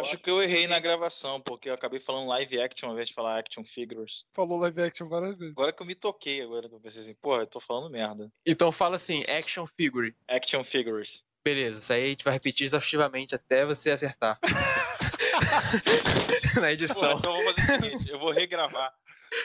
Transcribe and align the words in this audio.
acho 0.00 0.18
que 0.18 0.30
eu 0.30 0.42
errei 0.42 0.66
na 0.66 0.78
gravação, 0.78 1.40
porque 1.40 1.68
eu 1.68 1.74
acabei 1.74 2.00
falando 2.00 2.28
live 2.28 2.60
action 2.60 2.88
ao 2.88 2.92
invés 2.94 3.08
de 3.08 3.14
falar 3.14 3.38
action 3.38 3.64
figures. 3.64 4.24
Falou 4.34 4.58
live 4.58 4.82
action 4.82 5.08
várias 5.08 5.36
vezes. 5.36 5.54
Agora 5.56 5.72
que 5.72 5.82
eu 5.82 5.86
me 5.86 5.94
toquei, 5.94 6.42
agora 6.42 6.68
que 6.68 6.74
eu 6.74 6.80
pensei 6.80 7.02
assim, 7.02 7.14
pô, 7.14 7.36
eu 7.38 7.46
tô 7.46 7.60
falando 7.60 7.90
merda. 7.90 8.30
Então 8.46 8.72
fala 8.72 8.96
assim, 8.96 9.22
action 9.28 9.66
figure. 9.66 10.14
Action 10.28 10.64
figures. 10.64 11.24
Beleza, 11.44 11.80
isso 11.80 11.92
aí 11.92 12.04
a 12.04 12.08
gente 12.08 12.24
vai 12.24 12.32
repetir 12.32 12.64
exaustivamente 12.64 13.34
até 13.34 13.64
você 13.64 13.90
acertar. 13.90 14.38
Na 16.56 16.60
Pô, 16.60 16.66
edição. 16.68 17.18
então 17.18 17.36
eu 17.36 17.44
vou 17.44 17.54
fazer 17.54 17.72
o 17.72 17.82
seguinte, 17.82 18.10
eu 18.10 18.18
vou 18.18 18.32
regravar. 18.32 18.92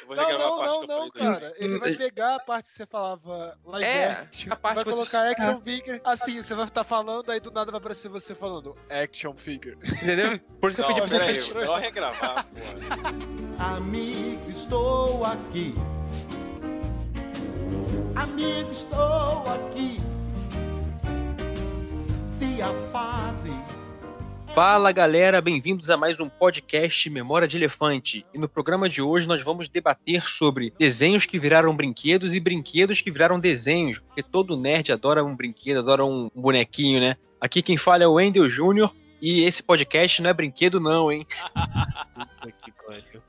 Não, 0.07 0.15
não, 0.38 0.61
não, 0.65 0.88
não, 0.88 1.11
cara. 1.11 1.54
Ele 1.57 1.77
vai 1.79 1.93
pegar 1.95 2.36
a 2.36 2.39
parte 2.39 2.70
que 2.70 2.75
você 2.75 2.86
falava 2.86 3.57
live 3.66 3.86
É, 3.88 4.11
action, 4.11 4.52
a 4.52 4.55
parte 4.55 4.75
vai 4.75 4.84
que 4.84 4.89
você- 4.91 4.98
colocar 4.98 5.29
action 5.31 5.61
figure. 5.61 6.02
Assim, 6.04 6.41
você 6.41 6.55
vai 6.55 6.66
estar 6.66 6.84
falando, 6.84 7.29
aí 7.31 7.39
do 7.39 7.52
nada 7.52 7.71
vai 7.71 7.79
aparecer 7.79 8.09
você 8.09 8.34
falando 8.35 8.77
action 8.89 9.34
figure. 9.35 9.77
Entendeu? 9.84 10.39
Por 10.59 10.70
isso 10.70 10.77
que 10.77 10.84
eu 10.84 10.88
pedi 10.88 10.99
pra 10.99 11.08
você 11.09 11.17
repetir. 11.17 11.55
melhor 11.55 11.80
regravar, 11.80 12.45
porra. 12.48 13.75
Amigo, 13.77 14.49
estou 14.49 15.25
aqui. 15.25 15.73
Amigo, 18.16 18.70
estou 18.70 19.44
aqui. 19.47 20.00
Se 22.27 22.61
a 22.61 22.72
fase 22.91 23.52
Fala 24.53 24.91
galera, 24.91 25.41
bem-vindos 25.41 25.89
a 25.89 25.98
mais 25.98 26.20
um 26.20 26.30
podcast 26.30 27.09
Memória 27.09 27.48
de 27.48 27.57
Elefante. 27.57 28.23
E 28.31 28.38
no 28.38 28.48
programa 28.48 28.88
de 28.88 29.02
hoje 29.02 29.27
nós 29.27 29.41
vamos 29.41 29.67
debater 29.67 30.27
sobre 30.27 30.71
desenhos 30.77 31.25
que 31.25 31.39
viraram 31.39 31.75
brinquedos 31.75 32.35
e 32.35 32.39
brinquedos 32.39 33.02
que 33.02 33.09
viraram 33.09 33.39
desenhos, 33.39 33.97
porque 33.97 34.21
todo 34.21 34.55
nerd 34.55 34.91
adora 34.91 35.23
um 35.23 35.35
brinquedo, 35.35 35.80
adora 35.80 36.05
um 36.05 36.30
bonequinho, 36.35 36.99
né? 36.99 37.17
Aqui 37.41 37.63
quem 37.63 37.77
fala 37.77 38.03
é 38.03 38.08
o 38.08 38.13
Wendel 38.13 38.47
Júnior 38.47 38.95
e 39.20 39.44
esse 39.44 39.63
podcast 39.63 40.21
não 40.21 40.30
é 40.30 40.34
brinquedo 40.34 40.80
não, 40.80 41.11
hein? 41.11 41.25
que 42.63 42.72
pariu. 42.85 43.23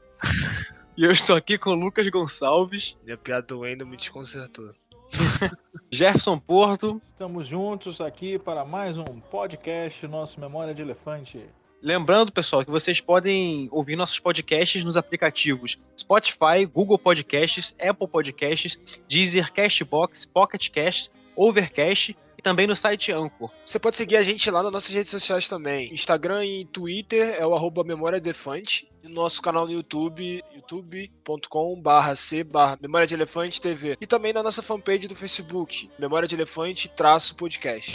E 0.94 1.04
eu 1.04 1.10
estou 1.10 1.36
aqui 1.36 1.56
com 1.56 1.70
o 1.70 1.74
Lucas 1.74 2.06
Gonçalves, 2.10 2.98
Minha 3.02 3.16
piada 3.16 3.46
do 3.46 3.60
Wendel 3.60 3.86
me 3.86 3.96
desconcertou. 3.96 4.74
Jefferson 5.94 6.40
Porto, 6.40 7.00
Estamos 7.04 7.46
juntos 7.46 8.00
aqui 8.00 8.36
para 8.36 8.64
mais 8.64 8.98
um 8.98 9.04
podcast, 9.04 10.04
nosso 10.08 10.40
Memória 10.40 10.74
de 10.74 10.82
Elefante. 10.82 11.46
Lembrando, 11.80 12.32
pessoal, 12.32 12.64
que 12.64 12.70
vocês 12.70 13.00
podem 13.00 13.68
ouvir 13.70 13.94
nossos 13.94 14.18
podcasts 14.18 14.82
nos 14.82 14.96
aplicativos 14.96 15.78
Spotify, 15.96 16.66
Google 16.66 16.98
Podcasts, 16.98 17.76
Apple 17.80 18.08
Podcasts, 18.08 19.00
Deezer, 19.06 19.52
Castbox, 19.52 20.26
Pocket 20.26 20.68
Cast, 20.68 21.12
Overcast 21.36 22.16
também 22.44 22.66
no 22.66 22.76
site 22.76 23.10
Anchor. 23.10 23.50
Você 23.64 23.78
pode 23.78 23.96
seguir 23.96 24.16
a 24.16 24.22
gente 24.22 24.48
lá 24.50 24.62
nas 24.62 24.70
nossas 24.70 24.94
redes 24.94 25.10
sociais 25.10 25.48
também. 25.48 25.92
Instagram 25.92 26.44
e 26.44 26.66
Twitter 26.66 27.34
é 27.36 27.44
o 27.44 27.54
arroba 27.54 27.82
Memória 27.82 28.18
Elefante. 28.18 28.86
E 29.02 29.08
nosso 29.08 29.42
canal 29.42 29.66
no 29.66 29.72
YouTube, 29.72 30.42
youtube.com 30.54 31.80
barra 31.80 32.14
C 32.14 32.44
barra 32.44 32.78
Memória 32.80 33.06
de 33.06 33.14
Elefante 33.14 33.60
TV. 33.60 33.96
E 34.00 34.06
também 34.06 34.32
na 34.32 34.42
nossa 34.42 34.62
fanpage 34.62 35.08
do 35.08 35.14
Facebook, 35.14 35.90
Memória 35.98 36.28
de 36.28 36.34
Elefante 36.34 36.88
traço 36.88 37.34
podcast. 37.34 37.92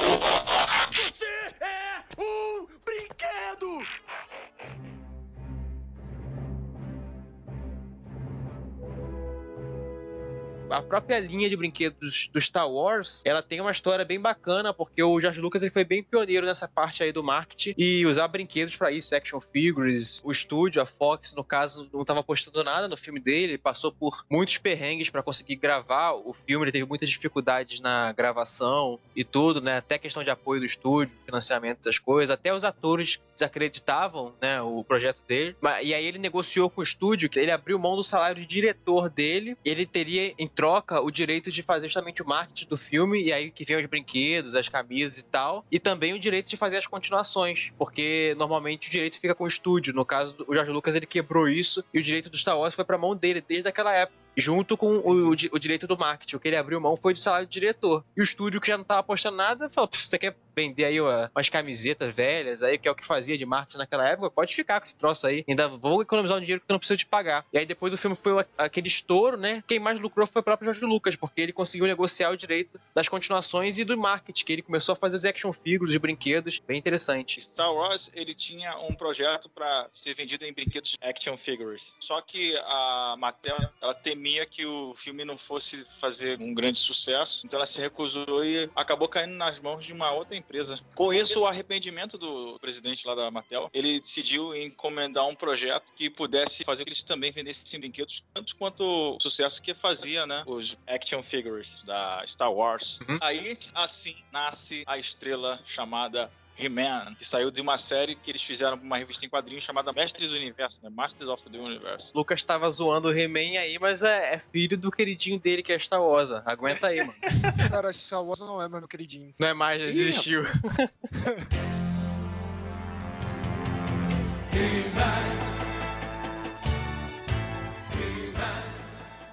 Própria 10.89 11.19
linha 11.19 11.47
de 11.47 11.55
brinquedos 11.55 12.29
do 12.33 12.41
Star 12.41 12.69
Wars, 12.69 13.21
ela 13.23 13.43
tem 13.43 13.61
uma 13.61 13.71
história 13.71 14.03
bem 14.03 14.19
bacana, 14.19 14.73
porque 14.73 15.03
o 15.03 15.19
George 15.19 15.39
Lucas 15.39 15.61
ele 15.61 15.71
foi 15.71 15.85
bem 15.85 16.03
pioneiro 16.03 16.45
nessa 16.45 16.67
parte 16.67 17.03
aí 17.03 17.11
do 17.11 17.23
marketing 17.23 17.75
e 17.77 18.05
usar 18.05 18.27
brinquedos 18.27 18.75
pra 18.75 18.91
isso, 18.91 19.15
action 19.15 19.39
figures. 19.39 20.21
O 20.25 20.31
estúdio, 20.31 20.81
a 20.81 20.85
Fox, 20.85 21.33
no 21.35 21.43
caso, 21.43 21.87
não 21.93 22.03
tava 22.03 22.21
apostando 22.21 22.63
nada 22.63 22.87
no 22.87 22.97
filme 22.97 23.19
dele, 23.19 23.53
ele 23.53 23.57
passou 23.57 23.91
por 23.91 24.25
muitos 24.29 24.57
perrengues 24.57 25.09
pra 25.09 25.21
conseguir 25.21 25.55
gravar 25.57 26.13
o 26.13 26.33
filme, 26.33 26.65
ele 26.65 26.71
teve 26.71 26.85
muitas 26.85 27.09
dificuldades 27.09 27.79
na 27.79 28.11
gravação 28.11 28.99
e 29.15 29.23
tudo, 29.23 29.61
né? 29.61 29.77
Até 29.77 29.99
questão 29.99 30.23
de 30.23 30.31
apoio 30.31 30.59
do 30.59 30.65
estúdio, 30.65 31.15
financiamento 31.25 31.83
das 31.83 31.99
coisas, 31.99 32.31
até 32.31 32.53
os 32.53 32.63
atores 32.63 33.19
desacreditavam, 33.35 34.33
né, 34.41 34.61
o 34.61 34.83
projeto 34.83 35.21
dele. 35.27 35.55
E 35.83 35.93
aí 35.93 36.05
ele 36.05 36.17
negociou 36.17 36.69
com 36.69 36.81
o 36.81 36.83
estúdio, 36.83 37.29
ele 37.35 37.51
abriu 37.51 37.77
mão 37.77 37.95
do 37.95 38.03
salário 38.03 38.41
de 38.41 38.47
diretor 38.47 39.09
dele, 39.09 39.55
ele 39.63 39.85
teria 39.85 40.33
em 40.37 40.47
troca 40.47 40.78
o 41.01 41.11
direito 41.11 41.51
de 41.51 41.61
fazer 41.61 41.87
justamente 41.87 42.21
o 42.21 42.27
marketing 42.27 42.67
do 42.67 42.77
filme, 42.77 43.23
e 43.23 43.33
aí 43.33 43.51
que 43.51 43.65
vem 43.65 43.77
os 43.77 43.85
brinquedos, 43.85 44.55
as 44.55 44.67
camisas 44.67 45.17
e 45.19 45.25
tal, 45.25 45.65
e 45.71 45.79
também 45.79 46.13
o 46.13 46.19
direito 46.19 46.49
de 46.49 46.57
fazer 46.57 46.77
as 46.77 46.87
continuações, 46.87 47.71
porque 47.77 48.35
normalmente 48.37 48.87
o 48.87 48.91
direito 48.91 49.19
fica 49.19 49.35
com 49.35 49.43
o 49.43 49.47
estúdio. 49.47 49.93
No 49.93 50.05
caso, 50.05 50.35
o 50.47 50.53
George 50.53 50.71
Lucas 50.71 50.95
ele 50.95 51.05
quebrou 51.05 51.47
isso 51.47 51.83
e 51.93 51.99
o 51.99 52.03
direito 52.03 52.29
do 52.29 52.37
Star 52.37 52.57
Wars 52.57 52.75
foi 52.75 52.85
pra 52.85 52.97
mão 52.97 53.15
dele 53.15 53.43
desde 53.45 53.69
aquela 53.69 53.93
época. 53.93 54.17
Junto 54.37 54.77
com 54.77 54.97
o, 54.97 55.31
o 55.31 55.35
o 55.51 55.59
direito 55.59 55.85
do 55.85 55.97
marketing. 55.97 56.35
O 56.35 56.39
que 56.39 56.47
ele 56.47 56.55
abriu 56.55 56.79
mão 56.79 56.95
foi 56.95 57.13
do 57.13 57.19
salário 57.19 57.47
do 57.47 57.51
diretor. 57.51 58.05
E 58.15 58.21
o 58.21 58.23
estúdio, 58.23 58.61
que 58.61 58.67
já 58.67 58.77
não 58.77 58.85
tava 58.85 59.01
apostando 59.01 59.35
nada, 59.35 59.69
falou: 59.69 59.87
"Pff, 59.87 60.07
você 60.07 60.17
quer 60.17 60.35
vender 60.59 60.85
aí 60.85 60.99
uma- 60.99 61.31
umas 61.35 61.49
camisetas 61.49 62.13
velhas 62.13 62.61
aí, 62.63 62.77
que 62.77 62.87
é 62.87 62.91
o 62.91 62.95
que 62.95 63.05
fazia 63.05 63.37
de 63.37 63.45
marketing 63.45 63.77
naquela 63.77 64.07
época? 64.07 64.29
Pode 64.29 64.53
ficar 64.53 64.79
com 64.79 64.85
esse 64.85 64.97
troço 64.97 65.25
aí. 65.25 65.43
Ainda 65.47 65.67
vou 65.67 66.01
economizar 66.01 66.37
um 66.37 66.41
dinheiro 66.41 66.59
que 66.61 66.69
eu 66.69 66.73
não 66.73 66.79
preciso 66.79 66.97
te 66.97 67.05
pagar. 67.05 67.45
E 67.53 67.57
aí 67.57 67.65
depois 67.65 67.93
o 67.93 67.97
filme 67.97 68.15
foi 68.15 68.45
aquele 68.57 68.87
estouro, 68.87 69.37
né? 69.37 69.63
Quem 69.67 69.79
mais 69.79 69.99
lucrou 69.99 70.27
foi 70.27 70.41
o 70.41 70.43
próprio 70.43 70.65
George 70.65 70.85
Lucas, 70.85 71.15
porque 71.15 71.41
ele 71.41 71.53
conseguiu 71.53 71.87
negociar 71.87 72.29
o 72.31 72.37
direito 72.37 72.79
das 72.93 73.07
continuações 73.07 73.77
e 73.77 73.85
do 73.85 73.97
marketing, 73.97 74.45
que 74.45 74.53
ele 74.53 74.61
começou 74.61 74.93
a 74.93 74.95
fazer 74.95 75.15
os 75.17 75.25
action 75.25 75.53
figures, 75.53 75.93
os 75.93 75.97
brinquedos. 75.97 76.59
Bem 76.67 76.77
interessante. 76.77 77.41
Star 77.41 77.73
Wars, 77.73 78.09
ele 78.13 78.33
tinha 78.33 78.77
um 78.79 78.95
projeto 78.95 79.49
para 79.49 79.87
ser 79.91 80.13
vendido 80.13 80.45
em 80.45 80.53
brinquedos 80.53 80.95
action 81.01 81.37
figures. 81.37 81.93
Só 81.99 82.21
que 82.21 82.55
a 82.65 83.15
Mattel, 83.17 83.57
ela 83.81 83.93
temia 83.93 84.45
que 84.45 84.65
o 84.65 84.93
filme 84.95 85.23
não 85.23 85.37
fosse 85.37 85.85
fazer 85.99 86.39
um 86.39 86.53
grande 86.53 86.79
sucesso, 86.79 87.45
então 87.45 87.57
ela 87.57 87.65
se 87.67 87.79
recusou 87.79 88.43
e 88.43 88.69
acabou 88.75 89.07
caindo 89.07 89.35
nas 89.35 89.59
mãos 89.59 89.85
de 89.85 89.93
uma 89.93 90.11
outra 90.11 90.35
empresa. 90.35 90.48
Com 90.95 91.13
isso, 91.13 91.39
o 91.39 91.45
arrependimento 91.45 92.17
do 92.17 92.57
presidente 92.59 93.05
lá 93.07 93.15
da 93.15 93.29
Mattel, 93.29 93.69
ele 93.73 93.99
decidiu 93.99 94.55
encomendar 94.55 95.27
um 95.27 95.35
projeto 95.35 95.93
que 95.93 96.09
pudesse 96.09 96.63
fazer 96.63 96.83
que 96.83 96.89
eles 96.89 97.03
também 97.03 97.31
vendessem 97.31 97.79
brinquedos 97.79 98.23
tanto 98.33 98.55
quanto 98.55 98.83
o 98.83 99.19
sucesso 99.21 99.61
que 99.61 99.73
fazia, 99.73 100.25
né, 100.25 100.43
os 100.47 100.77
action 100.87 101.21
figures 101.21 101.83
da 101.83 102.23
Star 102.25 102.51
Wars. 102.51 102.99
Uhum. 103.01 103.17
Aí, 103.21 103.57
assim, 103.73 104.15
nasce 104.31 104.83
a 104.85 104.97
estrela 104.97 105.59
chamada 105.65 106.31
He-Man, 106.59 107.15
que 107.15 107.25
saiu 107.25 107.49
de 107.49 107.61
uma 107.61 107.77
série 107.77 108.15
que 108.15 108.29
eles 108.31 108.41
fizeram 108.41 108.77
pra 108.77 108.85
uma 108.85 108.97
revista 108.97 109.25
em 109.25 109.29
quadrinhos 109.29 109.63
chamada 109.63 109.93
Mestres 109.93 110.29
do 110.29 110.35
Universo, 110.35 110.79
né? 110.83 110.89
Masters 110.89 111.29
of 111.29 111.43
the 111.49 111.57
Universe. 111.57 112.11
Lucas 112.13 112.43
tava 112.43 112.69
zoando 112.69 113.07
o 113.07 113.17
He-Man 113.17 113.59
aí, 113.59 113.77
mas 113.79 114.03
é, 114.03 114.35
é 114.35 114.39
filho 114.39 114.77
do 114.77 114.91
queridinho 114.91 115.39
dele, 115.39 115.63
que 115.63 115.71
é 115.71 115.79
Star 115.79 116.01
Wars. 116.01 116.31
Aguenta 116.45 116.87
aí, 116.87 116.99
mano. 116.99 117.13
Cara, 117.69 117.93
Star 117.93 118.23
Wars 118.23 118.39
não 118.39 118.61
é 118.61 118.67
mais 118.67 118.81
meu 118.81 118.87
queridinho. 118.87 119.33
Não 119.39 119.47
é 119.47 119.53
mais, 119.53 119.81
já 119.81 119.87
desistiu. 119.87 120.43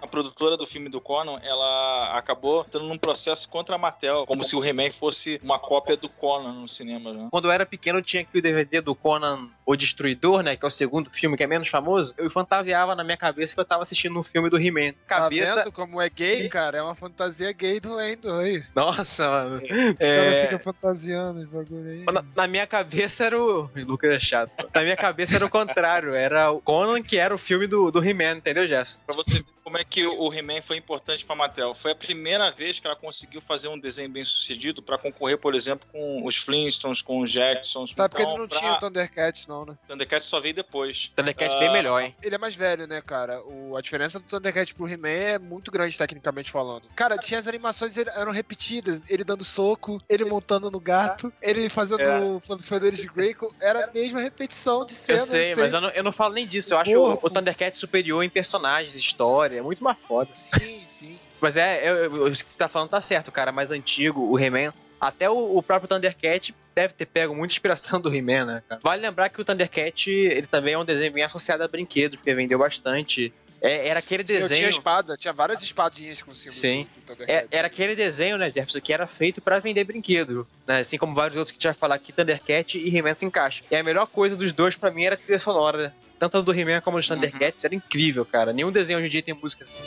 A 0.07 0.09
produtora 0.09 0.57
do 0.57 0.67
filme 0.67 0.89
do 0.89 1.01
Conan, 1.01 1.41
ela 1.43 2.13
acabou 2.17 2.65
entrando 2.67 2.87
num 2.87 2.97
processo 2.97 3.49
contra 3.49 3.75
a 3.75 3.79
Mattel, 3.79 4.25
como 4.25 4.45
se 4.45 4.55
o 4.55 4.65
He-Man 4.65 4.93
fosse 4.93 5.41
uma 5.43 5.59
cópia 5.59 5.97
do 5.97 6.09
Conan 6.09 6.53
no 6.53 6.69
cinema, 6.69 7.13
né? 7.13 7.29
Quando 7.31 7.47
eu 7.47 7.51
era 7.51 7.67
pequeno, 7.67 7.99
eu 7.99 8.03
tinha 8.03 8.23
aqui 8.23 8.39
o 8.39 8.43
DVD 8.43 8.81
do 8.81 8.95
Conan 8.95 9.49
o 9.67 9.75
Destruidor, 9.75 10.43
né? 10.43 10.57
Que 10.57 10.65
é 10.65 10.69
o 10.69 10.71
segundo 10.71 11.11
filme 11.11 11.37
que 11.37 11.43
é 11.43 11.47
menos 11.47 11.67
famoso. 11.69 12.15
Eu 12.17 12.31
fantasiava 12.31 12.95
na 12.95 13.03
minha 13.03 13.17
cabeça 13.17 13.53
que 13.55 13.61
eu 13.61 13.65
tava 13.65 13.83
assistindo 13.83 14.17
um 14.19 14.23
filme 14.23 14.49
do 14.49 14.57
He-Man. 14.59 14.93
Tá 15.09 15.17
Cabeça. 15.23 15.57
vendo 15.65 15.73
como 15.73 16.01
é 16.01 16.09
gay, 16.09 16.49
cara? 16.49 16.79
É 16.79 16.83
uma 16.83 16.95
fantasia 16.95 17.51
gay 17.51 17.81
do 17.81 17.97
Wendel 17.97 18.39
aí. 18.39 18.65
Nossa, 18.75 19.29
mano. 19.29 19.57
O 19.67 19.99
cara 19.99 20.07
É... 20.09 20.43
fica 20.45 20.59
fantasiando 20.61 21.41
esse 21.41 21.51
bagulho 21.51 21.89
aí. 21.91 22.05
Na, 22.05 22.25
na 22.37 22.47
minha 22.47 22.67
cabeça 22.67 23.25
era 23.25 23.37
o. 23.41 23.69
Lucas 23.75 24.11
é 24.13 24.21
chato. 24.21 24.69
Na 24.73 24.83
minha 24.83 24.97
cabeça 24.97 25.35
era 25.35 25.45
o 25.45 25.51
contrário. 25.51 26.15
Era 26.15 26.51
o 26.53 26.61
Conan 26.61 27.03
que 27.03 27.17
era 27.19 27.35
o 27.35 27.39
filme 27.39 27.67
do, 27.67 27.91
do 27.91 28.05
He-Man, 28.05 28.37
entendeu, 28.37 28.67
Jess? 28.69 29.01
Pra 29.05 29.15
você 29.17 29.41
ver 29.41 29.56
como 29.67 29.79
é 29.79 29.85
que 29.85 30.07
o 30.07 30.33
He-Man 30.33 30.63
foi 30.63 30.77
importante 30.77 31.25
pra 31.25 31.35
Mattel. 31.35 31.75
Foi 31.75 31.91
a 31.91 31.95
primeira 31.97 32.53
vez 32.53 32.79
que 32.79 32.87
ela 32.87 32.95
conseguiu 32.95 33.41
fazer 33.41 33.67
um 33.67 33.77
desenho 33.77 34.09
bem 34.09 34.23
sucedido 34.23 34.81
pra 34.81 34.97
concorrer, 34.97 35.37
por 35.39 35.57
exemplo, 35.57 35.85
com 35.91 36.25
os 36.25 36.37
Flintstones, 36.37 37.03
com 37.03 37.19
os 37.21 37.33
Jacksons. 37.33 37.93
Tá, 37.93 38.09
porque 38.09 38.23
Então, 38.23 38.35
ele 38.35 38.43
não 38.43 38.49
pra- 38.49 38.59
tinha 38.61 38.73
o 38.75 38.79
Thundercats, 38.79 39.49
não, 39.49 39.67
né? 39.67 39.77
Thundercats 39.89 40.29
só 40.29 40.39
veio 40.39 40.55
depois. 40.55 41.11
Thundercat 41.17 41.53
Ah, 41.53 41.59
bem 41.59 41.73
melhor, 41.73 42.01
hein? 42.01 42.15
Ele 42.23 42.37
é 42.37 42.39
mais 42.39 42.55
velho, 42.55 42.87
né, 42.87 43.03
cara? 43.05 43.43
O, 43.43 43.77
a 43.77 43.81
diferença 43.81 44.21
do 44.21 44.25
Thundercat 44.27 44.73
pro 44.73 44.89
He-Man 44.89 45.09
é 45.09 45.37
muito 45.41 45.73
grande, 45.73 45.99
tecnicamente 45.99 46.49
falando. 46.53 46.85
Cara, 46.95 47.19
tinha 47.19 47.41
as 47.41 47.49
animações 47.49 47.99
eram 47.99 48.31
repetidas. 48.31 49.03
Ele 49.11 49.25
dando 49.25 49.43
soco, 49.43 50.01
ele 50.09 50.25
montando 50.25 50.71
no 50.71 50.79
gato, 50.79 51.33
ele 51.43 51.69
fazendo 51.69 52.03
É. 52.03 52.39
poderes 52.69 53.01
de 53.01 53.09
Greco. 53.09 53.53
Era 53.61 53.87
a 53.87 53.91
mesma 53.93 54.21
repetição 54.21 54.87
de 54.87 54.93
cena. 54.93 55.19
Eu 55.19 55.27
sei, 55.27 55.57
mas 55.57 55.73
eu 55.75 55.81
não, 55.81 55.89
eu 55.91 56.05
não 56.05 56.13
falo 56.13 56.35
nem 56.35 56.47
disso. 56.47 56.73
Eu 56.73 56.79
acho 56.79 56.97
o, 56.97 57.19
o 57.21 57.29
Thundercat 57.31 57.77
superior 57.77 58.23
em 58.23 58.31
personagens, 58.31 58.95
história. 58.95 59.56
É 59.59 59.63
muito 59.63 59.83
mais 59.83 59.97
foda. 60.07 60.31
Sim, 60.33 60.83
sim. 60.85 61.19
Mas 61.41 61.57
é, 61.57 61.89
eu, 61.89 61.97
eu- 61.97 62.27
o 62.27 62.31
que 62.31 62.37
você 62.39 62.57
tá 62.59 62.69
falando 62.69 62.91
tá 62.91 63.01
certo, 63.01 63.31
cara. 63.33 63.53
Mais 63.53 63.71
antigo, 63.71 64.21
o 64.31 64.39
He-Man. 64.39 64.73
Até 65.01 65.29
o, 65.29 65.57
o 65.59 65.63
próprio 65.63 65.89
Thundercat 65.89 66.55
deve 66.75 66.95
ter 66.95 67.05
pego 67.07 67.35
muita 67.35 67.53
inspiração 67.53 68.01
do 68.01 68.15
He-Man, 68.15 68.47
né, 68.47 68.63
cara? 68.69 68.81
Vale 68.83 69.03
lembrar 69.03 69.29
que 69.29 69.41
o 69.41 69.45
Thundercat, 69.45 70.11
ele 70.11 70.47
também 70.47 70.73
é 70.75 70.79
um 70.79 70.85
desenho 70.87 71.13
bem 71.13 71.23
associado 71.23 71.63
a 71.63 71.69
brinquedos, 71.69 72.17
porque 72.17 72.33
vendeu 72.35 72.59
bastante. 72.59 73.33
É, 73.61 73.89
era 73.89 73.99
aquele 74.01 74.23
Eu 74.23 74.27
tinha 74.27 74.41
desenho. 74.41 74.69
espada, 74.69 75.17
tinha 75.17 75.33
várias 75.33 75.63
espadinhas 75.63 76.23
com 76.23 76.35
símbolo 76.35 76.51
Sim. 76.61 76.87
do- 77.07 77.15
do. 77.17 77.25
É, 77.27 77.47
era 77.51 77.67
aquele 77.67 77.97
desenho, 77.97 78.37
né, 78.37 78.47
Jefferson, 78.49 78.81
que 78.81 78.93
era 78.93 79.07
feito 79.07 79.41
pra 79.41 79.59
vender 79.59 79.85
brinquedo, 79.85 80.47
né? 80.67 80.81
Assim 80.81 80.99
como 80.99 81.15
vários 81.15 81.37
outros 81.37 81.51
que 81.53 81.57
a 81.57 81.59
gente 81.71 81.75
vai 81.75 81.81
falar 81.81 81.95
aqui, 81.97 82.13
Thundercat 82.13 82.79
e 82.79 82.95
He-Man 82.97 83.15
se 83.15 83.25
encaixam. 83.25 83.67
E 83.71 83.77
a 83.77 83.83
melhor 83.83 84.07
coisa 84.07 84.37
dos 84.37 84.53
dois 84.53 84.77
pra 84.77 84.91
mim 84.91 85.05
era 85.05 85.15
a 85.15 85.19
trilha 85.19 85.39
sonora. 85.39 85.95
Tanto 86.19 86.39
a 86.39 86.41
do 86.41 86.53
He-Man 86.55 86.81
como 86.81 86.97
a 86.97 87.01
dos 87.01 87.09
Thundercats 87.09 87.65
era 87.65 87.75
incrível, 87.75 88.25
cara. 88.25 88.53
Nenhum 88.53 88.71
desenho 88.73 88.99
hoje 88.99 89.09
em 89.09 89.11
dia 89.11 89.23
tem 89.23 89.35
música 89.35 89.65
assim. 89.65 89.81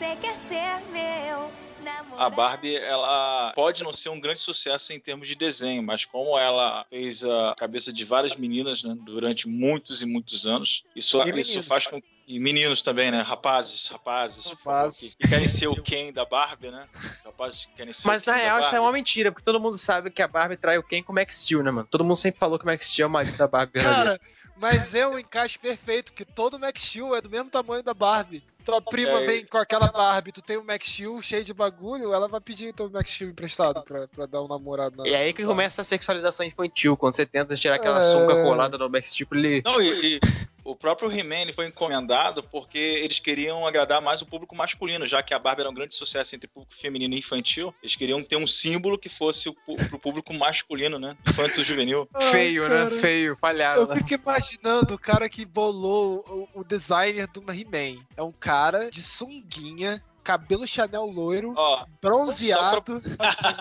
Você 0.00 0.16
quer 0.16 0.34
ser 0.38 0.80
meu. 0.90 1.52
A 2.16 2.30
Barbie, 2.30 2.74
ela 2.74 3.52
pode 3.54 3.82
não 3.82 3.92
ser 3.92 4.08
um 4.08 4.18
grande 4.18 4.40
sucesso 4.40 4.94
em 4.94 5.00
termos 5.00 5.28
de 5.28 5.34
desenho, 5.34 5.82
mas 5.82 6.06
como 6.06 6.38
ela 6.38 6.86
fez 6.88 7.22
a 7.22 7.54
cabeça 7.58 7.92
de 7.92 8.02
várias 8.04 8.34
meninas 8.34 8.82
né, 8.82 8.96
durante 9.04 9.46
muitos 9.46 10.00
e 10.00 10.06
muitos 10.06 10.46
anos, 10.46 10.84
isso, 10.96 11.18
E 11.18 11.20
isso 11.20 11.34
meninos. 11.34 11.66
faz 11.66 11.86
com 11.86 12.00
e 12.26 12.38
meninos 12.38 12.80
também, 12.80 13.10
né? 13.10 13.20
Rapazes, 13.22 13.88
rapazes, 13.88 14.46
Rapazes. 14.46 15.16
que 15.16 15.28
querem 15.28 15.48
ser 15.48 15.66
o 15.66 15.82
Ken 15.82 16.12
da 16.12 16.24
Barbie, 16.24 16.70
né? 16.70 16.86
Rapazes 17.24 17.66
que 17.66 17.72
querem 17.74 17.92
ser 17.92 18.06
Mas 18.06 18.22
o 18.22 18.24
Ken 18.24 18.30
na 18.30 18.36
real 18.38 18.60
isso 18.60 18.74
é 18.74 18.80
uma 18.80 18.92
mentira, 18.92 19.32
porque 19.32 19.44
todo 19.44 19.60
mundo 19.60 19.76
sabe 19.76 20.10
que 20.10 20.22
a 20.22 20.28
Barbie 20.28 20.56
trai 20.56 20.78
o 20.78 20.82
Ken 20.82 21.02
com 21.02 21.12
o 21.12 21.14
Max 21.14 21.42
Steel, 21.42 21.62
né, 21.62 21.70
mano? 21.70 21.88
Todo 21.90 22.04
mundo 22.04 22.16
sempre 22.16 22.38
falou 22.38 22.58
que 22.58 22.64
o 22.64 22.66
Max 22.66 22.86
Steel 22.86 23.04
é 23.06 23.08
o 23.08 23.12
marido 23.12 23.36
da 23.36 23.48
Barbie 23.48 23.72
verdadeiro. 23.74 24.18
Cara, 24.18 24.20
mas 24.56 24.94
é 24.94 25.06
um 25.06 25.18
encaixe 25.18 25.58
perfeito, 25.58 26.12
que 26.12 26.24
todo 26.24 26.58
Max 26.58 26.82
Steel 26.82 27.16
é 27.16 27.20
do 27.20 27.28
mesmo 27.28 27.50
tamanho 27.50 27.82
da 27.82 27.94
Barbie. 27.94 28.44
Tua 28.70 28.82
prima 28.82 29.20
É. 29.22 29.26
vem 29.26 29.44
com 29.46 29.58
aquela 29.58 29.88
Barbie, 29.88 30.32
tu 30.32 30.42
tem 30.42 30.56
um 30.58 30.64
Max 30.64 30.88
Steel 30.88 31.20
cheio 31.22 31.44
de 31.44 31.52
bagulho, 31.54 32.12
ela 32.12 32.28
vai 32.28 32.40
pedir 32.40 32.72
teu 32.72 32.88
Max 32.90 33.10
Steel 33.10 33.30
emprestado 33.30 33.82
pra, 33.82 34.06
pra 34.08 34.26
dar 34.26 34.42
um 34.42 34.48
namorado 34.48 34.96
na 34.96 35.08
E 35.08 35.14
aí 35.14 35.32
que 35.32 35.44
começa 35.44 35.80
a 35.80 35.84
sexualização 35.84 36.44
infantil, 36.46 36.96
quando 36.96 37.14
você 37.14 37.26
tenta 37.26 37.54
tirar 37.56 37.76
aquela 37.76 38.00
É. 38.00 38.12
sunga 38.12 38.42
colada 38.42 38.78
no 38.78 38.88
Max 38.88 39.10
Steel 39.10 39.26
pra 39.28 39.38
ele... 39.38 39.62
Não, 39.64 39.80
e, 39.80 40.16
e 40.16 40.20
o 40.62 40.76
próprio 40.76 41.10
He-Man 41.10 41.52
foi 41.54 41.66
encomendado 41.66 42.42
porque 42.44 42.78
eles 42.78 43.18
queriam 43.18 43.66
agradar 43.66 44.00
mais 44.00 44.22
o 44.22 44.26
público 44.26 44.54
masculino, 44.54 45.06
já 45.06 45.22
que 45.22 45.34
a 45.34 45.38
Barbie 45.38 45.62
era 45.62 45.70
um 45.70 45.74
grande 45.74 45.94
sucesso 45.94 46.36
entre 46.36 46.46
o 46.46 46.50
público 46.50 46.74
feminino 46.80 47.14
e 47.14 47.18
infantil. 47.18 47.74
Eles 47.82 47.96
queriam 47.96 48.22
ter 48.22 48.36
um 48.36 48.46
símbolo 48.46 48.98
que 48.98 49.08
fosse 49.08 49.48
o, 49.48 49.54
pro 49.88 49.98
público 49.98 50.32
masculino, 50.34 50.98
né? 50.98 51.16
Infanto 51.28 51.64
juvenil. 51.64 52.08
Feio, 52.30 52.62
Ai, 52.64 52.68
cara. 52.68 52.90
né? 52.90 53.00
Feio, 53.00 53.36
falhado. 53.36 53.80
Eu 53.80 53.86
né? 53.88 53.96
fico 53.96 54.14
imaginando 54.14 54.94
o 54.94 54.98
cara 54.98 55.28
que 55.28 55.44
bolou 55.44 56.48
o, 56.54 56.60
o 56.60 56.64
designer 56.64 57.26
do 57.26 57.40
He-Man. 57.50 57.98
É 58.16 58.22
um 58.22 58.30
cara 58.30 58.59
de 58.90 59.02
sunguinha, 59.02 60.02
cabelo 60.22 60.66
Chanel 60.66 61.06
loiro, 61.06 61.54
Ó, 61.56 61.84
bronzeado. 62.00 63.00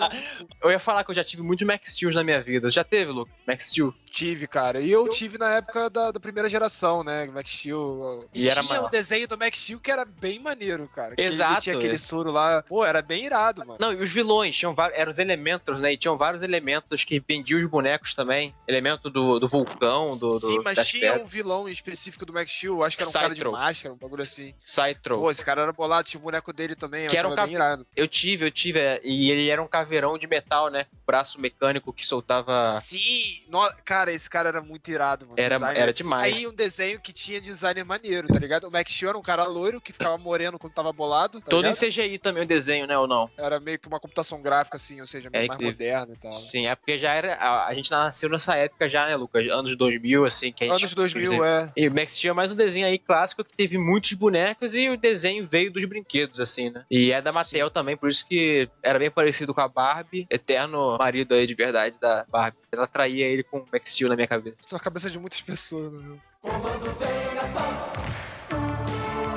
Eu 0.61 0.71
ia 0.71 0.79
falar 0.79 1.03
que 1.03 1.11
eu 1.11 1.15
já 1.15 1.23
tive 1.23 1.41
muitos 1.41 1.65
Max 1.65 1.93
Steels 1.93 2.15
na 2.15 2.23
minha 2.23 2.41
vida. 2.41 2.69
Já 2.69 2.83
teve, 2.83 3.11
Luke? 3.11 3.31
Max 3.47 3.69
Steel? 3.69 3.93
Tive, 4.09 4.47
cara. 4.47 4.79
E 4.81 4.91
eu 4.91 5.07
tive 5.09 5.37
na 5.37 5.49
época 5.51 5.89
da, 5.89 6.11
da 6.11 6.19
primeira 6.19 6.49
geração, 6.49 7.03
né? 7.03 7.25
Max 7.27 7.51
Steel. 7.51 8.27
E 8.33 8.49
era 8.49 8.61
tinha 8.61 8.69
maior. 8.73 8.87
o 8.87 8.89
desenho 8.89 9.27
do 9.27 9.37
Max 9.37 9.59
Steel 9.59 9.79
que 9.79 9.91
era 9.91 10.03
bem 10.05 10.39
maneiro, 10.39 10.89
cara. 10.93 11.13
Exato, 11.17 11.61
Tinha 11.61 11.77
aquele 11.77 11.95
é. 11.95 11.97
soro 11.97 12.31
lá. 12.31 12.63
Pô, 12.63 12.83
era 12.85 13.01
bem 13.01 13.25
irado, 13.25 13.65
mano. 13.65 13.77
Não, 13.79 13.93
e 13.93 13.97
os 14.01 14.09
vilões, 14.09 14.55
tinham 14.57 14.73
vários, 14.73 14.97
eram 14.99 15.11
os 15.11 15.19
elementos, 15.19 15.81
né? 15.81 15.93
E 15.93 15.97
tinham 15.97 16.17
vários 16.17 16.41
elementos 16.41 17.03
que 17.03 17.23
vendiam 17.25 17.59
os 17.59 17.65
bonecos 17.67 18.13
também. 18.13 18.53
Elemento 18.67 19.09
do, 19.09 19.39
do 19.39 19.47
vulcão, 19.47 20.17
do, 20.17 20.39
do 20.39 20.47
Sim, 20.47 20.61
mas 20.63 20.75
das 20.75 20.87
tinha 20.87 21.11
pedras. 21.11 21.21
um 21.23 21.25
vilão 21.27 21.69
específico 21.69 22.25
do 22.25 22.33
Max 22.33 22.51
Steel, 22.51 22.83
acho 22.83 22.97
que 22.97 23.03
era 23.03 23.09
um 23.09 23.13
cara 23.13 23.29
de 23.29 23.35
Cytro. 23.35 23.51
máscara, 23.51 23.93
um 23.93 23.97
bagulho 23.97 24.21
assim. 24.23 24.53
Cytro. 24.63 25.19
Pô, 25.19 25.29
esse 25.31 25.45
cara 25.45 25.61
era 25.61 25.71
bolado, 25.73 26.07
tinha 26.07 26.19
o 26.19 26.23
boneco 26.23 26.51
dele 26.51 26.75
também, 26.75 27.07
Que 27.07 27.15
eu 27.15 27.19
era 27.19 27.27
um 27.29 27.47
irado. 27.47 27.85
Eu 27.95 28.07
tive, 28.07 28.45
eu 28.45 28.51
tive. 28.51 28.79
é, 28.79 28.99
E 29.03 29.29
ele 29.31 29.49
era 29.49 29.61
um 29.61 29.67
caveirão 29.67 30.17
de 30.17 30.27
metal, 30.27 30.69
né? 30.69 30.85
Braço 31.05 31.39
mecânico 31.39 31.93
que 31.93 32.05
soltava. 32.05 32.79
Sim! 32.81 33.43
No- 33.49 33.69
Cara, 33.85 33.98
esse 34.07 34.29
cara 34.29 34.49
era 34.49 34.61
muito 34.61 34.89
irado, 34.89 35.25
mano. 35.25 35.35
Era, 35.37 35.55
Designer. 35.57 35.81
era 35.81 35.93
demais. 35.93 36.35
Aí 36.35 36.47
um 36.47 36.53
desenho 36.53 36.99
que 37.01 37.11
tinha 37.11 37.41
designer 37.41 37.83
maneiro, 37.83 38.27
tá 38.27 38.39
ligado? 38.39 38.67
O 38.67 38.71
Max 38.71 38.91
Steel 38.93 39.09
era 39.09 39.17
um 39.17 39.21
cara 39.21 39.43
loiro 39.45 39.81
que 39.81 39.91
ficava 39.91 40.17
moreno 40.17 40.57
quando 40.57 40.73
tava 40.73 40.91
bolado. 40.93 41.39
Tá 41.41 41.47
Todo 41.49 41.65
em 41.65 41.71
ligado? 41.71 41.89
CGI 41.89 42.17
também 42.19 42.43
o 42.43 42.47
desenho, 42.47 42.87
né? 42.87 42.97
Ou 42.97 43.07
não? 43.07 43.29
Era 43.37 43.59
meio 43.59 43.77
que 43.79 43.87
uma 43.87 43.99
computação 43.99 44.41
gráfica, 44.41 44.77
assim, 44.77 45.01
ou 45.01 45.07
seja, 45.07 45.29
meio 45.29 45.43
É 45.43 45.47
mais 45.47 45.59
incrível. 45.59 45.73
moderno 45.73 46.13
e 46.13 46.17
tal. 46.17 46.31
Sim, 46.31 46.67
é 46.67 46.75
porque 46.75 46.97
já 46.97 47.13
era. 47.13 47.33
A, 47.35 47.67
a 47.67 47.73
gente 47.73 47.91
nasceu 47.91 48.29
nessa 48.29 48.55
época 48.55 48.87
já, 48.87 49.07
né, 49.07 49.15
Lucas? 49.15 49.47
Anos 49.49 49.75
2000, 49.75 50.25
assim, 50.25 50.51
que 50.51 50.63
a 50.63 50.67
gente. 50.67 50.79
Anos 50.79 50.93
2000, 50.93 51.43
é. 51.43 51.71
E 51.75 51.87
o 51.87 51.91
Max 51.93 52.13
Steel 52.15 52.31
é 52.31 52.35
mais 52.35 52.51
um 52.51 52.55
desenho 52.55 52.85
aí 52.87 52.97
clássico 52.99 53.43
que 53.43 53.53
teve 53.53 53.77
muitos 53.77 54.13
bonecos 54.13 54.75
e 54.75 54.89
o 54.89 54.97
desenho 54.97 55.45
veio 55.47 55.71
dos 55.71 55.83
brinquedos, 55.85 56.39
assim, 56.39 56.69
né? 56.69 56.85
E 56.89 57.11
é 57.11 57.21
da 57.21 57.31
Mattel 57.31 57.69
também, 57.69 57.97
por 57.97 58.09
isso 58.09 58.27
que 58.27 58.69
era 58.83 58.99
bem 58.99 59.09
parecido 59.09 59.53
com 59.53 59.61
a 59.61 59.67
Barbie, 59.67 60.27
eterno 60.29 60.97
marido 60.97 61.33
aí 61.33 61.47
de 61.47 61.55
verdade 61.55 61.95
da 61.99 62.25
Barbie. 62.29 62.57
Ela 62.71 62.85
traía 62.85 63.25
ele 63.25 63.43
com 63.43 63.59
o 63.59 63.65
Max 63.71 63.88
Steel 63.89 64.09
na 64.09 64.15
minha 64.15 64.27
cabeça. 64.27 64.57
Na 64.71 64.79
cabeça 64.79 65.09
de 65.09 65.17
muitas 65.19 65.41
pessoas, 65.41 65.91
né? 65.91 66.17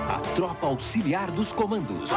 A 0.08 0.20
tropa 0.34 0.66
auxiliar 0.66 1.30
dos 1.30 1.52
comandos. 1.52 2.10